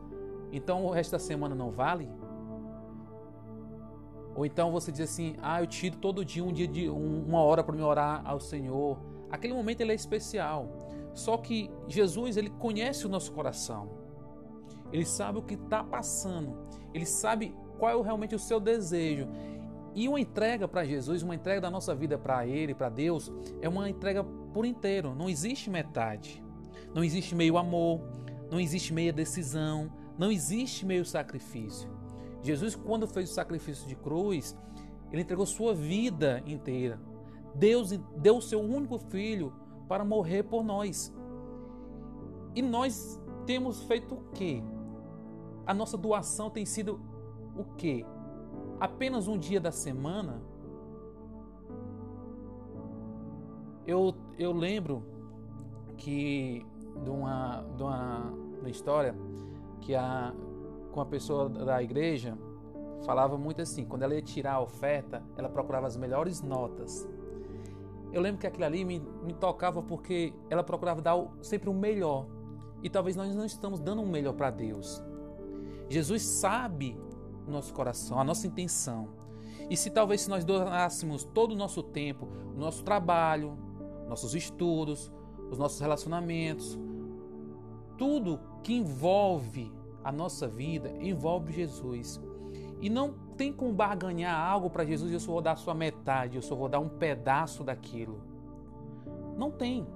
[0.51, 2.09] Então o resto da semana não vale?
[4.35, 7.63] Ou então você diz assim: Ah, eu tiro todo dia um dia de uma hora
[7.63, 8.99] para me orar ao Senhor.
[9.29, 10.69] Aquele momento ele é especial.
[11.13, 13.89] Só que Jesus ele conhece o nosso coração.
[14.91, 16.57] Ele sabe o que está passando.
[16.93, 19.27] Ele sabe qual é realmente o seu desejo.
[19.95, 23.69] E uma entrega para Jesus, uma entrega da nossa vida para Ele, para Deus, é
[23.69, 25.13] uma entrega por inteiro.
[25.15, 26.42] Não existe metade.
[26.93, 28.01] Não existe meio amor,
[28.51, 31.89] não existe meia decisão, não existe meio sacrifício.
[32.41, 34.55] Jesus, quando fez o sacrifício de cruz,
[35.11, 36.99] ele entregou sua vida inteira.
[37.55, 39.53] Deus deu o seu único filho
[39.87, 41.13] para morrer por nós.
[42.55, 44.63] E nós temos feito o quê?
[45.65, 46.99] A nossa doação tem sido
[47.55, 48.05] o quê?
[48.79, 50.41] Apenas um dia da semana?
[53.85, 55.12] Eu, eu lembro
[55.97, 56.65] que
[57.03, 59.15] de uma, de uma, uma história
[59.81, 60.33] que a,
[60.91, 62.37] com a pessoa da igreja
[63.05, 67.07] falava muito assim, quando ela ia tirar a oferta, ela procurava as melhores notas.
[68.11, 72.27] Eu lembro que aquilo ali me, me tocava porque ela procurava dar sempre o melhor.
[72.81, 75.03] E talvez nós não estamos dando o melhor para Deus.
[75.89, 76.97] Jesus sabe
[77.47, 79.09] nosso coração, a nossa intenção.
[79.69, 83.57] E se talvez se nós doássemos todo o nosso tempo, nosso trabalho,
[84.07, 85.11] nossos estudos,
[85.53, 86.77] os nossos relacionamentos,
[87.97, 89.71] tudo que envolve
[90.03, 92.21] a nossa vida envolve Jesus.
[92.81, 96.35] E não tem como barganhar algo para Jesus e eu só vou dar sua metade,
[96.35, 98.21] eu só vou dar um pedaço daquilo.
[99.37, 99.87] Não tem.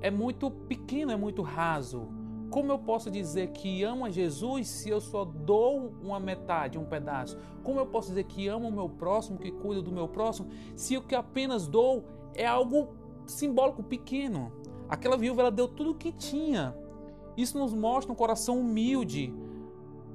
[0.00, 2.08] É muito pequeno, é muito raso.
[2.50, 6.84] Como eu posso dizer que amo a Jesus se eu só dou uma metade, um
[6.84, 7.36] pedaço?
[7.62, 10.96] Como eu posso dizer que amo o meu próximo, que cuido do meu próximo, se
[10.96, 12.04] o que apenas dou
[12.34, 12.94] é algo
[13.30, 14.52] simbólico pequeno?
[14.88, 16.74] Aquela viúva ela deu tudo o que tinha.
[17.36, 19.32] Isso nos mostra um coração humilde,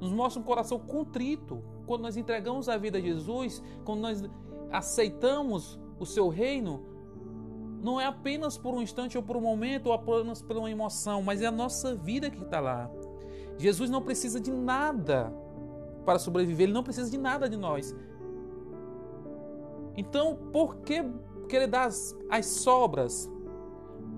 [0.00, 1.62] nos mostra um coração contrito.
[1.86, 4.24] Quando nós entregamos a vida a Jesus, quando nós
[4.70, 6.82] aceitamos o seu reino,
[7.82, 11.22] não é apenas por um instante ou por um momento ou apenas por uma emoção,
[11.22, 12.90] mas é a nossa vida que está lá.
[13.58, 15.32] Jesus não precisa de nada
[16.04, 17.94] para sobreviver, ele não precisa de nada de nós.
[19.96, 21.04] Então, por que
[21.44, 23.30] querer dar as, as sobras?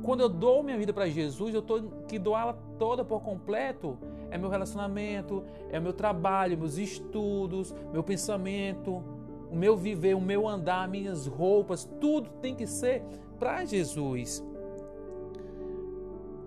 [0.03, 3.99] Quando eu dou minha vida para Jesus, eu estou que doá-la toda por completo.
[4.31, 9.03] É meu relacionamento, é meu trabalho, meus estudos, meu pensamento,
[9.51, 13.03] o meu viver, o meu andar, minhas roupas, tudo tem que ser
[13.39, 14.45] para Jesus.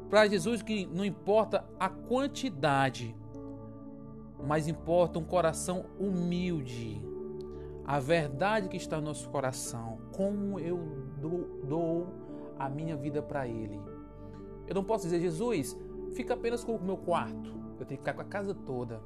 [0.09, 3.15] Para Jesus que não importa a quantidade,
[4.45, 7.01] mas importa um coração humilde.
[7.86, 10.78] A verdade que está no nosso coração, como eu
[11.22, 12.07] dou, dou
[12.59, 13.80] a minha vida para Ele.
[14.67, 15.80] Eu não posso dizer, Jesus,
[16.11, 17.49] fica apenas com o meu quarto.
[17.80, 19.01] Eu tenho que ficar com a casa toda.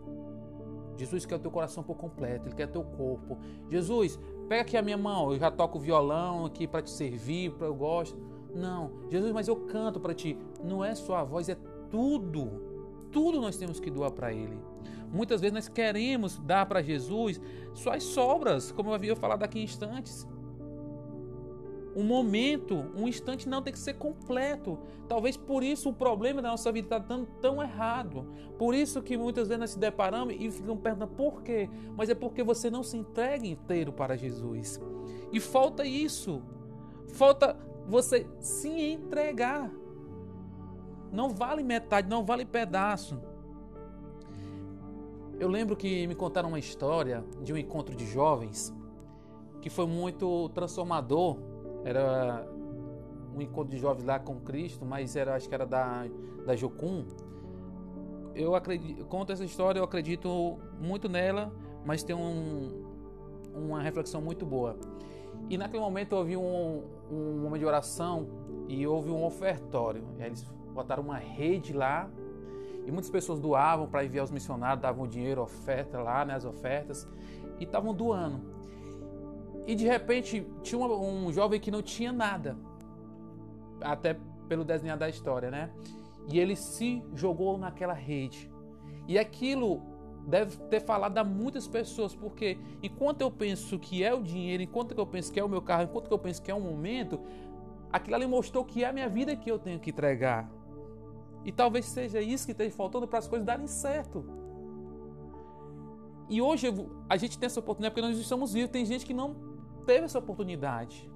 [0.98, 3.38] Jesus quer o teu coração por completo, Ele quer o teu corpo.
[3.70, 7.68] Jesus, pega aqui a minha mão, eu já toco violão aqui para te servir, para
[7.68, 8.18] eu gosto.
[8.52, 10.36] Não, Jesus, mas eu canto para ti.
[10.64, 11.56] Não é só a voz, é
[11.92, 12.50] tudo.
[13.12, 14.58] Tudo nós temos que doar para Ele.
[15.12, 17.40] Muitas vezes nós queremos dar para Jesus
[17.76, 20.28] suas sobras, como eu havia falado aqui em instantes
[21.96, 24.80] um momento, um instante não tem que ser completo.
[25.08, 28.26] Talvez por isso o problema da nossa vida está dando tão errado.
[28.58, 31.70] Por isso que muitas vezes nós se deparamos e ficamos perguntando por quê.
[31.96, 34.82] Mas é porque você não se entrega inteiro para Jesus.
[35.32, 36.42] E falta isso.
[37.10, 37.56] Falta
[37.88, 39.72] você se entregar.
[41.12, 43.22] Não vale metade, não vale pedaço.
[45.40, 48.74] Eu lembro que me contaram uma história de um encontro de jovens
[49.62, 51.38] que foi muito transformador
[51.84, 52.48] era
[53.36, 56.06] um encontro de jovens lá com Cristo, mas era acho que era da
[56.46, 57.06] da Jocum.
[58.36, 61.54] Eu acredito, conto essa história, eu acredito muito nela,
[61.86, 62.84] mas tem um,
[63.54, 64.76] uma reflexão muito boa.
[65.50, 68.28] E naquele momento houve um, um momento de oração
[68.68, 70.04] e houve um ofertório.
[70.18, 72.10] E eles botaram uma rede lá
[72.86, 77.08] e muitas pessoas doavam para enviar os missionários, davam dinheiro, oferta lá, né, as ofertas,
[77.60, 78.42] e estavam doando.
[79.66, 82.58] E de repente tinha um, um jovem que não tinha nada,
[83.82, 85.72] até pelo desenhar da história, né?
[86.30, 88.52] E ele se jogou naquela rede.
[89.08, 89.82] E aquilo
[90.26, 94.98] deve ter falado a muitas pessoas, porque enquanto eu penso que é o dinheiro, enquanto
[94.98, 97.20] eu penso que é o meu carro, enquanto eu penso que é um momento,
[97.92, 100.50] aquilo ali mostrou que é a minha vida que eu tenho que entregar.
[101.44, 104.24] E talvez seja isso que esteja faltando para as coisas darem certo.
[106.30, 106.68] E hoje
[107.10, 108.72] a gente tem essa oportunidade porque nós estamos vivos.
[108.72, 109.53] Tem gente que não
[109.86, 111.10] teve essa oportunidade.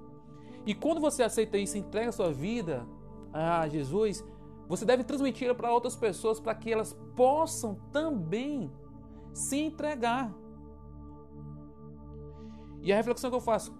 [0.65, 2.85] E quando você aceita isso, entrega a sua vida
[3.31, 4.23] a Jesus,
[4.67, 8.71] você deve transmitir para outras pessoas para que elas possam também
[9.33, 10.33] se entregar.
[12.81, 13.73] E a reflexão que eu faço: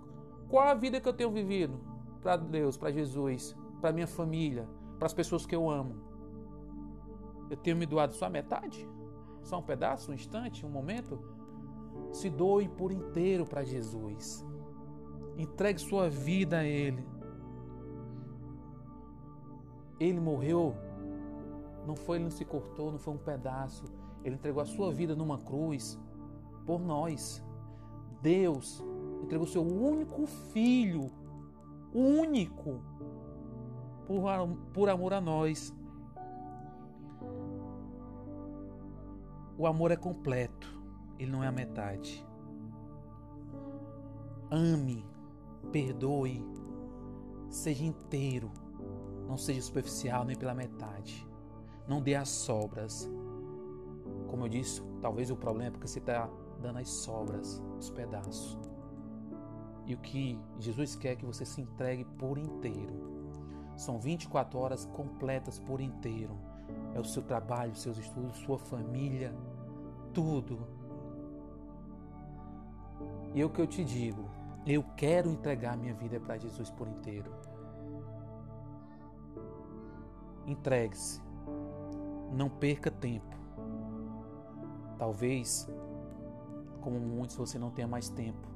[0.50, 1.80] qual a vida que eu tenho vivido
[2.22, 4.68] para Deus, para Jesus, para minha família,
[4.98, 5.96] para as pessoas que eu amo?
[7.50, 8.88] Eu tenho me doado só a metade?
[9.44, 11.20] Só um pedaço, um instante, um momento?
[12.12, 14.46] Se doe por inteiro para Jesus.
[15.38, 17.06] Entregue sua vida a Ele.
[20.00, 20.76] Ele morreu,
[21.86, 23.84] não foi, ele não se cortou, não foi um pedaço.
[24.24, 26.00] Ele entregou a sua vida numa cruz
[26.66, 27.44] por nós.
[28.22, 28.84] Deus
[29.24, 31.10] entregou seu único filho,
[31.94, 32.82] único,
[34.06, 34.22] por,
[34.74, 35.74] por amor a nós.
[39.58, 40.68] O amor é completo,
[41.18, 42.24] ele não é a metade.
[44.52, 45.07] Ame
[45.72, 46.44] perdoe,
[47.50, 48.52] seja inteiro,
[49.28, 51.28] não seja superficial nem pela metade,
[51.88, 53.10] não dê as sobras.
[54.28, 56.30] Como eu disse, talvez o problema é porque você está
[56.62, 58.58] dando as sobras, os pedaços.
[59.86, 63.18] E o que Jesus quer é que você se entregue por inteiro.
[63.78, 66.38] São 24 horas completas por inteiro.
[66.94, 69.34] É o seu trabalho, seus estudos, sua família,
[70.14, 70.60] tudo.
[73.34, 74.26] E é o que eu te digo,
[74.74, 77.32] eu quero entregar minha vida para Jesus por inteiro.
[80.46, 81.22] Entregue-se.
[82.34, 83.36] Não perca tempo.
[84.98, 85.70] Talvez,
[86.82, 88.48] como muitos, você não tenha mais tempo.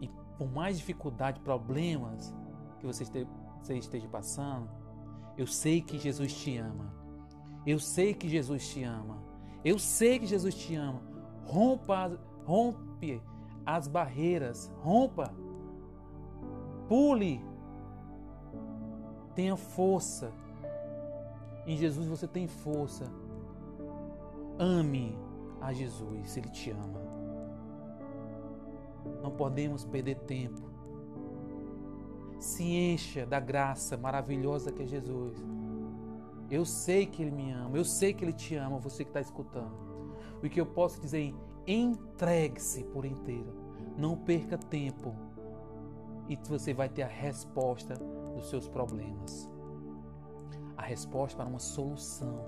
[0.00, 2.34] E por mais dificuldade, problemas
[2.78, 3.04] que você
[3.70, 4.68] esteja passando,
[5.36, 6.92] eu sei que Jesus te ama.
[7.66, 9.22] Eu sei que Jesus te ama.
[9.64, 11.02] Eu sei que Jesus te ama.
[11.44, 13.20] Rompa, rompe
[13.66, 15.34] as barreiras, rompa,
[16.88, 17.44] pule,
[19.34, 20.32] tenha força.
[21.66, 23.04] Em Jesus você tem força.
[24.56, 25.18] Ame
[25.60, 27.00] a Jesus, Ele te ama.
[29.22, 30.62] Não podemos perder tempo.
[32.38, 35.36] Se encha da graça maravilhosa que é Jesus.
[36.48, 39.20] Eu sei que Ele me ama, eu sei que Ele te ama, você que está
[39.20, 39.74] escutando.
[40.42, 41.34] O que eu posso dizer
[41.66, 43.52] Entregue-se por inteiro.
[43.96, 45.14] Não perca tempo.
[46.28, 47.94] E você vai ter a resposta
[48.34, 49.50] dos seus problemas.
[50.76, 52.44] A resposta para uma solução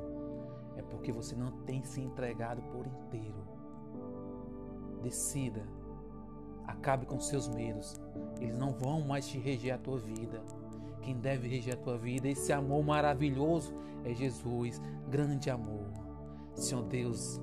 [0.77, 3.47] é porque você não tem se entregado por inteiro.
[5.03, 5.79] Decida
[6.69, 7.99] Acabe com seus medos.
[8.39, 10.43] Eles não vão mais te reger a tua vida.
[11.01, 15.87] Quem deve reger a tua vida, esse amor maravilhoso é Jesus, grande amor.
[16.55, 17.41] Senhor Deus,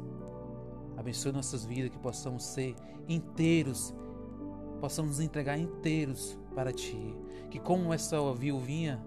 [1.06, 2.76] abençoe nossas vidas, que possamos ser
[3.08, 3.94] inteiros,
[4.82, 7.16] possamos nos entregar inteiros para Ti.
[7.52, 9.06] Que como essa viuvinha,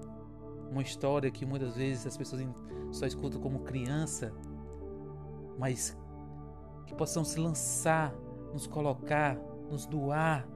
[0.71, 2.47] uma história que muitas vezes as pessoas
[2.93, 4.33] só escutam como criança,
[5.59, 5.99] mas
[6.87, 8.15] que possamos se lançar,
[8.53, 9.37] nos colocar,
[9.69, 10.47] nos doar,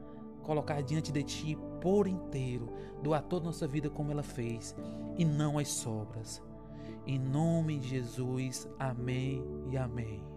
[0.44, 2.72] colocar diante de Ti por inteiro,
[3.02, 4.76] doar toda a nossa vida como ela fez
[5.18, 6.40] e não as sobras.
[7.04, 10.31] Em nome de Jesus, amém e amém.